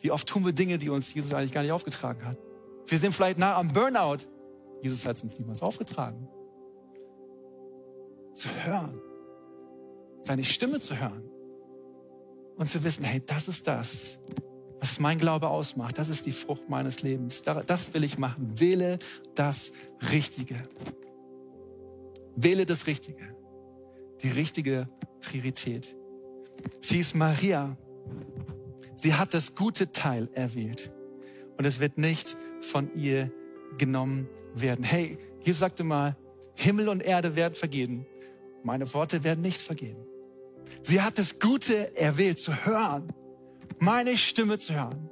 Wie 0.01 0.11
oft 0.11 0.27
tun 0.27 0.45
wir 0.45 0.53
Dinge, 0.53 0.77
die 0.77 0.89
uns 0.89 1.13
Jesus 1.13 1.33
eigentlich 1.33 1.51
gar 1.51 1.61
nicht 1.61 1.71
aufgetragen 1.71 2.25
hat? 2.25 2.37
Wir 2.85 2.99
sind 2.99 3.13
vielleicht 3.13 3.37
nah 3.37 3.55
am 3.55 3.69
Burnout. 3.69 4.27
Jesus 4.81 5.05
hat 5.05 5.15
es 5.15 5.23
uns 5.23 5.39
niemals 5.39 5.61
aufgetragen. 5.61 6.27
Zu 8.33 8.49
hören, 8.63 8.99
seine 10.23 10.43
Stimme 10.43 10.79
zu 10.79 10.99
hören 10.99 11.23
und 12.55 12.69
zu 12.69 12.83
wissen, 12.83 13.03
hey, 13.03 13.21
das 13.25 13.47
ist 13.47 13.67
das, 13.67 14.19
was 14.79 14.99
mein 14.99 15.17
Glaube 15.17 15.49
ausmacht. 15.49 15.97
Das 15.97 16.09
ist 16.09 16.25
die 16.25 16.31
Frucht 16.31 16.69
meines 16.69 17.01
Lebens. 17.01 17.41
Das 17.41 17.93
will 17.93 18.03
ich 18.03 18.17
machen. 18.17 18.59
Wähle 18.59 18.99
das 19.35 19.71
Richtige. 20.11 20.57
Wähle 22.35 22.65
das 22.65 22.87
Richtige. 22.87 23.35
Die 24.21 24.29
richtige 24.29 24.87
Priorität. 25.21 25.95
Sie 26.81 26.99
ist 26.99 27.15
Maria. 27.15 27.77
Sie 28.95 29.13
hat 29.13 29.33
das 29.33 29.55
gute 29.55 29.91
Teil 29.91 30.29
erwählt. 30.33 30.91
Und 31.57 31.65
es 31.65 31.79
wird 31.79 31.97
nicht 31.97 32.37
von 32.61 32.93
ihr 32.95 33.31
genommen 33.77 34.27
werden. 34.55 34.83
Hey, 34.83 35.17
hier 35.39 35.53
sagte 35.53 35.83
mal, 35.83 36.15
Himmel 36.55 36.89
und 36.89 37.01
Erde 37.01 37.35
werden 37.35 37.55
vergehen. 37.55 38.05
Meine 38.63 38.93
Worte 38.93 39.23
werden 39.23 39.41
nicht 39.41 39.61
vergehen. 39.61 39.97
Sie 40.83 41.01
hat 41.01 41.17
das 41.17 41.39
Gute 41.39 41.95
erwählt, 41.95 42.39
zu 42.39 42.65
hören, 42.65 43.13
meine 43.79 44.17
Stimme 44.17 44.57
zu 44.59 44.73
hören. 44.73 45.09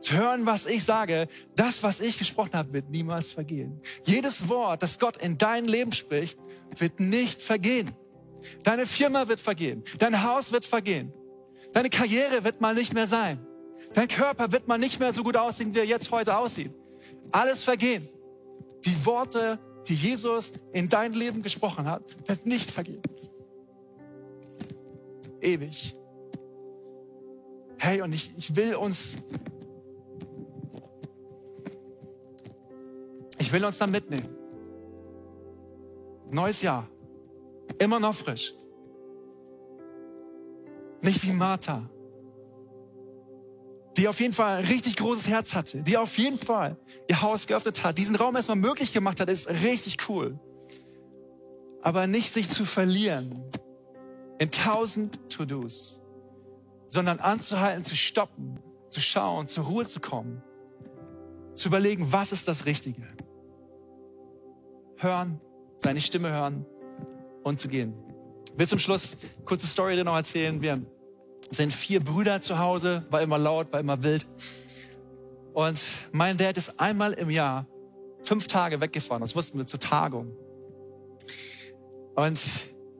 Zu 0.00 0.16
hören, 0.16 0.46
was 0.46 0.66
ich 0.66 0.84
sage, 0.84 1.26
das, 1.54 1.82
was 1.82 2.00
ich 2.00 2.18
gesprochen 2.18 2.52
habe, 2.52 2.72
wird 2.72 2.90
niemals 2.90 3.32
vergehen. 3.32 3.80
Jedes 4.04 4.48
Wort, 4.48 4.82
das 4.82 4.98
Gott 4.98 5.16
in 5.16 5.38
dein 5.38 5.64
Leben 5.64 5.92
spricht, 5.92 6.38
wird 6.76 7.00
nicht 7.00 7.42
vergehen. 7.42 7.90
Deine 8.62 8.86
Firma 8.86 9.26
wird 9.26 9.40
vergehen. 9.40 9.82
Dein 9.98 10.22
Haus 10.22 10.52
wird 10.52 10.64
vergehen. 10.64 11.12
Deine 11.72 11.90
Karriere 11.90 12.44
wird 12.44 12.60
mal 12.60 12.74
nicht 12.74 12.94
mehr 12.94 13.06
sein. 13.06 13.44
Dein 13.94 14.08
Körper 14.08 14.52
wird 14.52 14.68
mal 14.68 14.78
nicht 14.78 15.00
mehr 15.00 15.12
so 15.12 15.22
gut 15.22 15.36
aussehen, 15.36 15.74
wie 15.74 15.78
er 15.78 15.86
jetzt 15.86 16.10
heute 16.10 16.36
aussieht. 16.36 16.72
Alles 17.32 17.64
vergehen. 17.64 18.08
Die 18.84 19.04
Worte, 19.04 19.58
die 19.88 19.94
Jesus 19.94 20.52
in 20.72 20.88
dein 20.88 21.12
Leben 21.12 21.42
gesprochen 21.42 21.86
hat, 21.86 22.02
wird 22.28 22.46
nicht 22.46 22.70
vergehen 22.70 23.02
ewig. 25.40 25.94
Hey, 27.78 28.00
und 28.02 28.12
ich, 28.12 28.30
ich 28.36 28.56
will 28.56 28.74
uns, 28.74 29.18
ich 33.38 33.52
will 33.52 33.64
uns 33.64 33.78
da 33.78 33.86
mitnehmen. 33.86 34.28
Neues 36.30 36.62
Jahr. 36.62 36.88
Immer 37.78 38.00
noch 38.00 38.14
frisch. 38.14 38.54
Nicht 41.02 41.22
wie 41.22 41.32
Martha, 41.32 41.88
die 43.96 44.08
auf 44.08 44.18
jeden 44.18 44.32
Fall 44.32 44.58
ein 44.58 44.64
richtig 44.64 44.96
großes 44.96 45.28
Herz 45.28 45.54
hatte, 45.54 45.82
die 45.82 45.96
auf 45.96 46.18
jeden 46.18 46.38
Fall 46.38 46.76
ihr 47.08 47.22
Haus 47.22 47.46
geöffnet 47.46 47.84
hat, 47.84 47.98
diesen 47.98 48.16
Raum 48.16 48.34
erstmal 48.34 48.56
möglich 48.56 48.92
gemacht 48.92 49.20
hat, 49.20 49.28
ist 49.28 49.48
richtig 49.48 50.08
cool. 50.08 50.38
Aber 51.82 52.06
nicht 52.06 52.34
sich 52.34 52.50
zu 52.50 52.64
verlieren 52.64 53.44
in 54.38 54.50
tausend 54.50 55.18
To-Dos, 55.30 56.00
sondern 56.88 57.18
anzuhalten, 57.18 57.84
zu 57.84 57.96
stoppen, 57.96 58.58
zu 58.90 59.00
schauen, 59.00 59.48
zur 59.48 59.64
Ruhe 59.64 59.86
zu 59.86 60.00
kommen, 60.00 60.42
zu 61.54 61.68
überlegen, 61.68 62.12
was 62.12 62.32
ist 62.32 62.48
das 62.48 62.66
Richtige. 62.66 63.02
Hören, 64.98 65.40
seine 65.78 66.00
Stimme 66.00 66.30
hören 66.30 66.66
und 67.42 67.60
zu 67.60 67.68
gehen. 67.68 67.94
Ich 68.52 68.58
will 68.58 68.68
zum 68.68 68.78
Schluss 68.78 69.16
kurze 69.44 69.66
Story 69.66 70.02
noch 70.02 70.16
erzählen. 70.16 70.60
Wir 70.62 70.80
sind 71.50 71.72
vier 71.72 72.00
Brüder 72.00 72.40
zu 72.40 72.58
Hause, 72.58 73.04
war 73.10 73.20
immer 73.20 73.38
laut, 73.38 73.72
war 73.72 73.80
immer 73.80 74.02
wild. 74.02 74.26
Und 75.52 75.82
mein 76.12 76.36
Dad 76.36 76.56
ist 76.56 76.80
einmal 76.80 77.12
im 77.14 77.30
Jahr 77.30 77.66
fünf 78.22 78.46
Tage 78.46 78.80
weggefahren. 78.80 79.20
Das 79.20 79.36
wussten 79.36 79.58
wir 79.58 79.66
zur 79.66 79.80
Tagung. 79.80 80.34
Und 82.14 82.40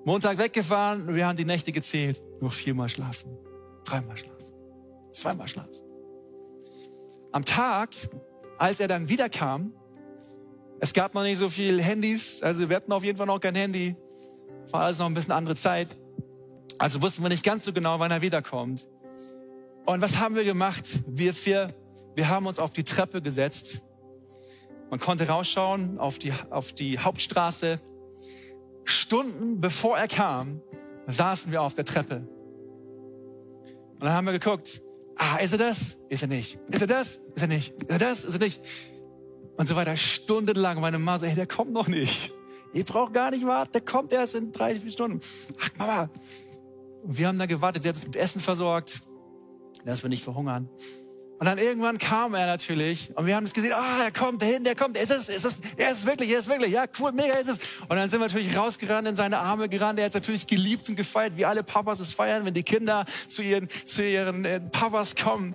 Montag 0.06 0.38
weggefahren, 0.38 1.12
wir 1.16 1.26
haben 1.26 1.36
die 1.36 1.44
Nächte 1.44 1.72
gezählt. 1.72 2.22
Nur 2.40 2.52
viermal 2.52 2.88
schlafen, 2.88 3.36
dreimal 3.84 4.16
schlafen, 4.16 4.44
zweimal 5.10 5.48
schlafen. 5.48 5.74
Am 7.32 7.44
Tag, 7.44 7.90
als 8.56 8.78
er 8.78 8.86
dann 8.86 9.08
wiederkam, 9.08 9.72
es 10.78 10.92
gab 10.92 11.12
noch 11.14 11.24
nicht 11.24 11.38
so 11.38 11.48
viel 11.48 11.82
Handys, 11.82 12.40
also 12.40 12.68
wir 12.68 12.76
hatten 12.76 12.92
auf 12.92 13.02
jeden 13.02 13.18
Fall 13.18 13.26
noch 13.26 13.40
kein 13.40 13.56
Handy. 13.56 13.96
War 14.70 14.82
alles 14.82 15.00
noch 15.00 15.06
ein 15.06 15.14
bisschen 15.14 15.32
andere 15.32 15.56
Zeit. 15.56 15.88
Also 16.78 17.02
wussten 17.02 17.22
wir 17.22 17.28
nicht 17.28 17.44
ganz 17.44 17.64
so 17.64 17.72
genau, 17.72 17.98
wann 17.98 18.12
er 18.12 18.22
wiederkommt. 18.22 18.86
Und 19.86 20.02
was 20.02 20.20
haben 20.20 20.36
wir 20.36 20.44
gemacht? 20.44 21.00
Wir 21.08 21.34
vier, 21.34 21.74
wir 22.14 22.28
haben 22.28 22.46
uns 22.46 22.60
auf 22.60 22.72
die 22.72 22.84
Treppe 22.84 23.22
gesetzt. 23.22 23.82
Man 24.88 25.00
konnte 25.00 25.26
rausschauen 25.26 25.98
auf 25.98 26.20
die, 26.20 26.32
auf 26.50 26.72
die 26.72 27.00
Hauptstraße. 27.00 27.80
Stunden 28.86 29.60
bevor 29.60 29.98
er 29.98 30.08
kam, 30.08 30.62
saßen 31.06 31.52
wir 31.52 31.62
auf 31.62 31.74
der 31.74 31.84
Treppe. 31.84 32.26
Und 33.94 34.02
dann 34.02 34.12
haben 34.12 34.26
wir 34.26 34.32
geguckt, 34.32 34.82
ah, 35.16 35.36
ist 35.36 35.52
er 35.52 35.58
das? 35.58 35.96
Ist 36.08 36.22
er 36.22 36.28
nicht? 36.28 36.58
Ist 36.68 36.80
er 36.80 36.86
das? 36.86 37.20
Ist 37.34 37.42
er 37.42 37.48
nicht? 37.48 37.74
Ist 37.82 37.90
er 37.90 37.98
das? 37.98 38.24
Ist 38.24 38.34
er 38.34 38.40
nicht? 38.40 38.60
Und 39.56 39.66
so 39.66 39.76
weiter, 39.76 39.96
stundenlang. 39.96 40.80
Meine 40.80 40.98
Mama 40.98 41.18
so, 41.18 41.26
hey, 41.26 41.34
der 41.34 41.46
kommt 41.46 41.72
noch 41.72 41.88
nicht. 41.88 42.32
Ihr 42.72 42.84
braucht 42.84 43.14
gar 43.14 43.30
nicht 43.30 43.46
warten, 43.46 43.72
der 43.72 43.80
kommt 43.80 44.12
erst 44.12 44.34
in 44.34 44.52
drei, 44.52 44.78
vier 44.78 44.92
Stunden. 44.92 45.20
Ach, 45.60 45.70
Mama, 45.78 46.10
und 47.02 47.16
wir 47.16 47.28
haben 47.28 47.38
da 47.38 47.46
gewartet, 47.46 47.82
sie 47.82 47.88
hat 47.88 47.96
uns 47.96 48.04
mit 48.04 48.16
Essen 48.16 48.40
versorgt, 48.40 49.00
dass 49.84 50.02
wir 50.02 50.10
nicht 50.10 50.24
verhungern. 50.24 50.68
Und 51.38 51.44
dann 51.46 51.58
irgendwann 51.58 51.98
kam 51.98 52.34
er 52.34 52.46
natürlich 52.46 53.10
und 53.14 53.26
wir 53.26 53.36
haben 53.36 53.44
es 53.44 53.52
gesehen, 53.52 53.74
ah, 53.74 54.04
er 54.04 54.10
kommt 54.10 54.40
dahin, 54.40 54.64
der 54.64 54.74
kommt, 54.74 54.96
ist 54.96 55.10
es, 55.10 55.28
ist 55.28 55.44
es, 55.44 55.56
er 55.76 55.90
ist 55.90 56.06
wirklich, 56.06 56.30
er 56.30 56.38
ist 56.38 56.48
wirklich, 56.48 56.72
ja, 56.72 56.84
cool, 56.98 57.12
mega 57.12 57.34
ist 57.34 57.48
es. 57.48 57.58
Und 57.88 57.96
dann 57.96 58.08
sind 58.08 58.20
wir 58.20 58.26
natürlich 58.26 58.56
rausgerannt, 58.56 59.06
in 59.06 59.16
seine 59.16 59.38
Arme 59.38 59.68
gerannt, 59.68 59.98
er 59.98 60.06
hat 60.06 60.14
natürlich 60.14 60.46
geliebt 60.46 60.88
und 60.88 60.96
gefeiert, 60.96 61.36
wie 61.36 61.44
alle 61.44 61.62
Papas 61.62 62.00
es 62.00 62.14
feiern, 62.14 62.46
wenn 62.46 62.54
die 62.54 62.62
Kinder 62.62 63.04
zu 63.28 63.42
ihren, 63.42 63.68
zu 63.84 64.02
ihren 64.02 64.46
äh, 64.46 64.60
Papas 64.60 65.14
kommen. 65.14 65.54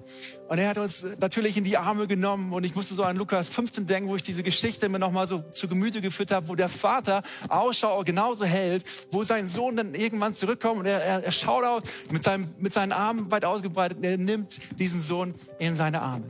Und 0.51 0.57
er 0.57 0.67
hat 0.67 0.77
uns 0.77 1.05
natürlich 1.17 1.55
in 1.55 1.63
die 1.63 1.77
Arme 1.77 2.07
genommen 2.07 2.51
und 2.51 2.65
ich 2.65 2.75
musste 2.75 2.93
so 2.93 3.03
an 3.03 3.15
Lukas 3.15 3.47
15 3.47 3.85
denken, 3.85 4.09
wo 4.09 4.17
ich 4.17 4.23
diese 4.23 4.43
Geschichte 4.43 4.89
mir 4.89 4.99
nochmal 4.99 5.25
so 5.25 5.41
zu 5.49 5.69
Gemüte 5.69 6.01
geführt 6.01 6.29
habe, 6.31 6.49
wo 6.49 6.55
der 6.55 6.67
Vater 6.67 7.23
Ausschau 7.47 8.03
genauso 8.03 8.43
hält, 8.43 8.83
wo 9.11 9.23
sein 9.23 9.47
Sohn 9.47 9.77
dann 9.77 9.95
irgendwann 9.95 10.33
zurückkommt 10.33 10.81
und 10.81 10.87
er, 10.87 11.01
er, 11.01 11.23
er 11.23 11.31
schaut 11.31 11.63
aus 11.63 11.83
mit, 12.11 12.25
seinem, 12.25 12.49
mit 12.57 12.73
seinen 12.73 12.91
Armen 12.91 13.31
weit 13.31 13.45
ausgebreitet 13.45 13.99
und 13.99 14.03
er 14.03 14.17
nimmt 14.17 14.59
diesen 14.77 14.99
Sohn 14.99 15.35
in 15.57 15.73
seine 15.73 16.01
Arme. 16.01 16.27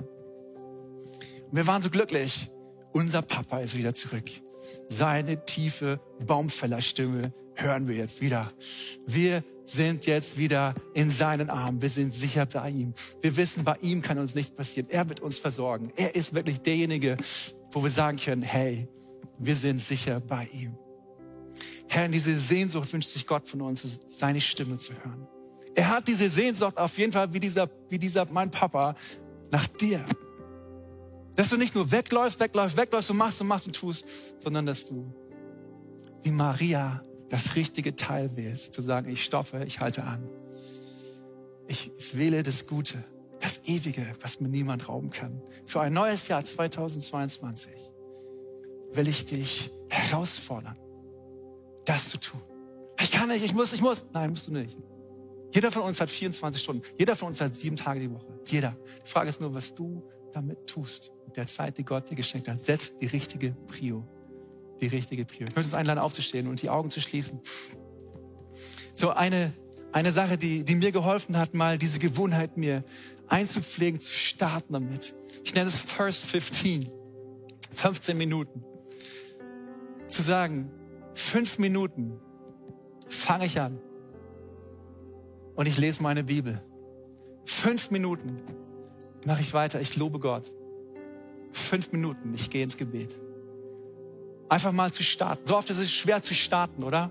Und 1.50 1.56
wir 1.56 1.66
waren 1.66 1.82
so 1.82 1.90
glücklich. 1.90 2.52
Unser 2.94 3.24
Papa 3.24 3.62
ist 3.62 3.76
wieder 3.76 3.96
zurück. 3.96 4.30
Seine 4.88 5.46
tiefe 5.46 6.00
Baumfällerstimme 6.24 7.34
hören 7.62 7.88
wir 7.88 7.96
jetzt 7.96 8.22
wieder. 8.22 8.52
Wir 9.06 9.44
sind 9.66 10.06
jetzt 10.06 10.38
wieder 10.38 10.74
in 10.94 11.10
seinen 11.10 11.50
Armen. 11.50 11.82
Wir 11.82 11.90
sind 11.90 12.14
sicher 12.14 12.46
bei 12.46 12.70
ihm. 12.70 12.94
Wir 13.22 13.36
wissen, 13.38 13.64
bei 13.64 13.76
ihm 13.82 14.02
kann 14.02 14.18
uns 14.20 14.36
nichts 14.36 14.52
passieren. 14.52 14.90
Er 14.90 15.08
wird 15.08 15.20
uns 15.20 15.40
versorgen. 15.40 15.92
Er 15.96 16.16
ist 16.16 16.34
wirklich 16.34 16.60
derjenige, 16.60 17.18
wo 17.72 17.84
wir 17.84 17.90
sagen 17.90 18.18
können, 18.18 18.42
hey, 18.42 18.88
wir 19.38 19.56
sind 19.56 19.82
sicher 19.82 20.20
bei 20.20 20.48
ihm. 20.54 20.78
Herr, 21.88 22.08
diese 22.08 22.38
Sehnsucht 22.38 22.92
wünscht 22.94 23.10
sich 23.10 23.28
Gott 23.28 23.48
von 23.48 23.62
uns, 23.62 24.02
seine 24.08 24.42
Stimme 24.42 24.78
zu 24.78 24.94
hören. 24.94 25.28
Er 25.76 25.90
hat 25.90 26.08
diese 26.08 26.30
Sehnsucht 26.30 26.78
auf 26.78 26.98
jeden 26.98 27.12
Fall 27.12 27.34
wie 27.34 27.40
dieser, 27.40 27.70
wie 27.90 27.98
dieser, 27.98 28.26
mein 28.32 28.52
Papa, 28.52 28.96
nach 29.52 29.68
dir. 29.68 30.04
Dass 31.36 31.50
du 31.50 31.58
nicht 31.58 31.76
nur 31.76 31.92
wegläufst, 31.92 32.40
wegläufst, 32.40 32.78
wegläufst 32.78 33.10
und 33.12 33.18
machst 33.18 33.42
und 33.42 33.48
machst 33.48 33.68
und 33.68 33.76
tust, 33.76 34.42
sondern 34.42 34.66
dass 34.66 34.86
du 34.86 35.14
wie 36.24 36.32
Maria 36.32 37.02
das 37.32 37.56
richtige 37.56 37.96
Teil 37.96 38.36
wählst, 38.36 38.74
zu 38.74 38.82
sagen, 38.82 39.10
ich 39.10 39.24
stoppe, 39.24 39.64
ich 39.64 39.80
halte 39.80 40.04
an. 40.04 40.30
Ich 41.66 41.90
wähle 42.14 42.44
das 42.44 42.68
Gute, 42.68 43.02
das 43.40 43.66
Ewige, 43.70 44.06
was 44.20 44.42
mir 44.42 44.50
niemand 44.50 44.90
rauben 44.90 45.12
kann. 45.12 45.42
Für 45.66 45.80
ein 45.80 45.94
neues 45.94 46.28
Jahr 46.28 46.44
2022 46.44 47.72
will 48.92 49.08
ich 49.08 49.26
dich 49.26 49.72
herausfordern, 49.90 50.76
das 51.86 52.10
zu 52.10 52.18
tun. 52.18 52.42
Ich 53.00 53.12
kann 53.12 53.30
nicht, 53.30 53.46
ich 53.46 53.54
muss, 53.54 53.72
ich 53.72 53.82
muss. 53.82 54.06
Nein, 54.12 54.32
musst 54.32 54.48
du 54.48 54.52
nicht. 54.52 54.78
Jeder 55.54 55.72
von 55.72 55.84
uns 55.84 56.02
hat 56.02 56.10
24 56.10 56.62
Stunden. 56.62 56.84
Jeder 57.00 57.16
von 57.16 57.30
uns 57.30 57.40
hat 57.40 57.56
sieben 57.56 57.78
Tage 57.78 58.02
die 58.02 58.12
Woche. 58.12 58.28
Jeder. 58.46 58.76
Die 59.06 59.10
Frage 59.10 59.30
ist 59.30 59.40
nur, 59.40 59.54
was 59.54 59.74
du 59.74 60.04
damit 60.34 60.68
tust. 60.68 61.14
Mit 61.26 61.38
der 61.38 61.48
Zeit, 61.48 61.78
die 61.78 61.86
Gott 61.86 62.10
dir 62.10 62.16
geschenkt 62.16 62.50
hat. 62.50 62.60
Setzt 62.60 63.00
die 63.00 63.08
richtige 63.08 63.52
Prio 63.68 64.06
die 64.82 64.88
richtige 64.88 65.26
Priorität. 65.26 65.50
Ich 65.50 65.56
möchte 65.56 65.70
uns 65.70 65.74
einladen, 65.76 66.00
aufzustehen 66.00 66.48
und 66.48 66.62
die 66.62 66.70
Augen 66.70 66.90
zu 66.90 67.00
schließen. 67.00 67.40
So 68.94 69.12
eine, 69.12 69.54
eine 69.92 70.12
Sache, 70.12 70.38
die, 70.38 70.64
die 70.64 70.76
mir 70.76 70.92
geholfen 70.92 71.38
hat, 71.38 71.54
mal 71.54 71.78
diese 71.78 72.00
Gewohnheit 72.00 72.58
mir 72.58 72.84
einzupflegen, 73.28 74.00
zu 74.00 74.12
starten 74.12 74.74
damit. 74.74 75.16
Ich 75.44 75.56
nenne 75.56 75.70
es 75.70 75.80
First 75.80 76.26
15. 76.26 76.92
15 77.72 78.18
Minuten. 78.18 78.64
Zu 80.08 80.22
sagen, 80.22 80.70
fünf 81.14 81.58
Minuten 81.58 82.20
fange 83.08 83.46
ich 83.46 83.60
an 83.62 83.80
und 85.56 85.68
ich 85.68 85.78
lese 85.78 86.04
meine 86.04 86.24
Bibel. 86.24 86.62
Fünf 87.46 87.92
Minuten 87.92 88.42
mache 89.26 89.42
ich 89.42 89.54
weiter, 89.54 89.80
ich 89.80 89.96
lobe 89.96 90.20
Gott. 90.20 90.52
Fünf 91.52 91.92
Minuten, 91.92 92.34
ich 92.34 92.50
gehe 92.50 92.64
ins 92.64 92.78
Gebet. 92.78 93.20
Einfach 94.52 94.74
mal 94.74 94.92
zu 94.92 95.02
starten. 95.02 95.46
So 95.46 95.56
oft 95.56 95.70
ist 95.70 95.78
es 95.78 95.94
schwer 95.94 96.22
zu 96.22 96.34
starten, 96.34 96.84
oder? 96.84 97.10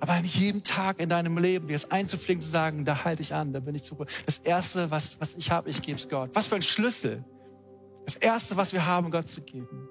Aber 0.00 0.14
an 0.14 0.24
jedem 0.24 0.62
Tag 0.62 0.98
in 0.98 1.10
deinem 1.10 1.36
Leben, 1.36 1.68
dir 1.68 1.74
es 1.74 1.90
einzupflegen, 1.90 2.40
zu 2.40 2.48
sagen, 2.48 2.86
da 2.86 3.04
halte 3.04 3.20
ich 3.20 3.34
an, 3.34 3.52
da 3.52 3.60
bin 3.60 3.74
ich 3.74 3.82
zu. 3.82 3.98
Das 4.24 4.38
Erste, 4.38 4.90
was, 4.90 5.20
was 5.20 5.34
ich 5.34 5.50
habe, 5.50 5.68
ich 5.68 5.82
gebe 5.82 5.98
es 5.98 6.08
Gott. 6.08 6.30
Was 6.32 6.46
für 6.46 6.54
ein 6.54 6.62
Schlüssel. 6.62 7.22
Das 8.06 8.16
Erste, 8.16 8.56
was 8.56 8.72
wir 8.72 8.86
haben, 8.86 9.10
Gott 9.10 9.28
zu 9.28 9.42
geben, 9.42 9.90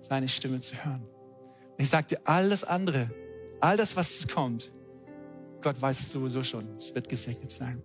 seine 0.00 0.28
Stimme 0.28 0.60
zu 0.60 0.76
hören. 0.76 1.02
Und 1.02 1.78
ich 1.78 1.88
sage 1.88 2.06
dir, 2.06 2.20
alles 2.22 2.62
andere, 2.62 3.10
all 3.60 3.76
das, 3.76 3.96
was 3.96 4.28
kommt, 4.28 4.72
Gott 5.60 5.82
weiß 5.82 5.98
es 5.98 6.12
sowieso 6.12 6.44
schon. 6.44 6.76
Es 6.76 6.94
wird 6.94 7.08
gesegnet 7.08 7.50
sein. 7.50 7.80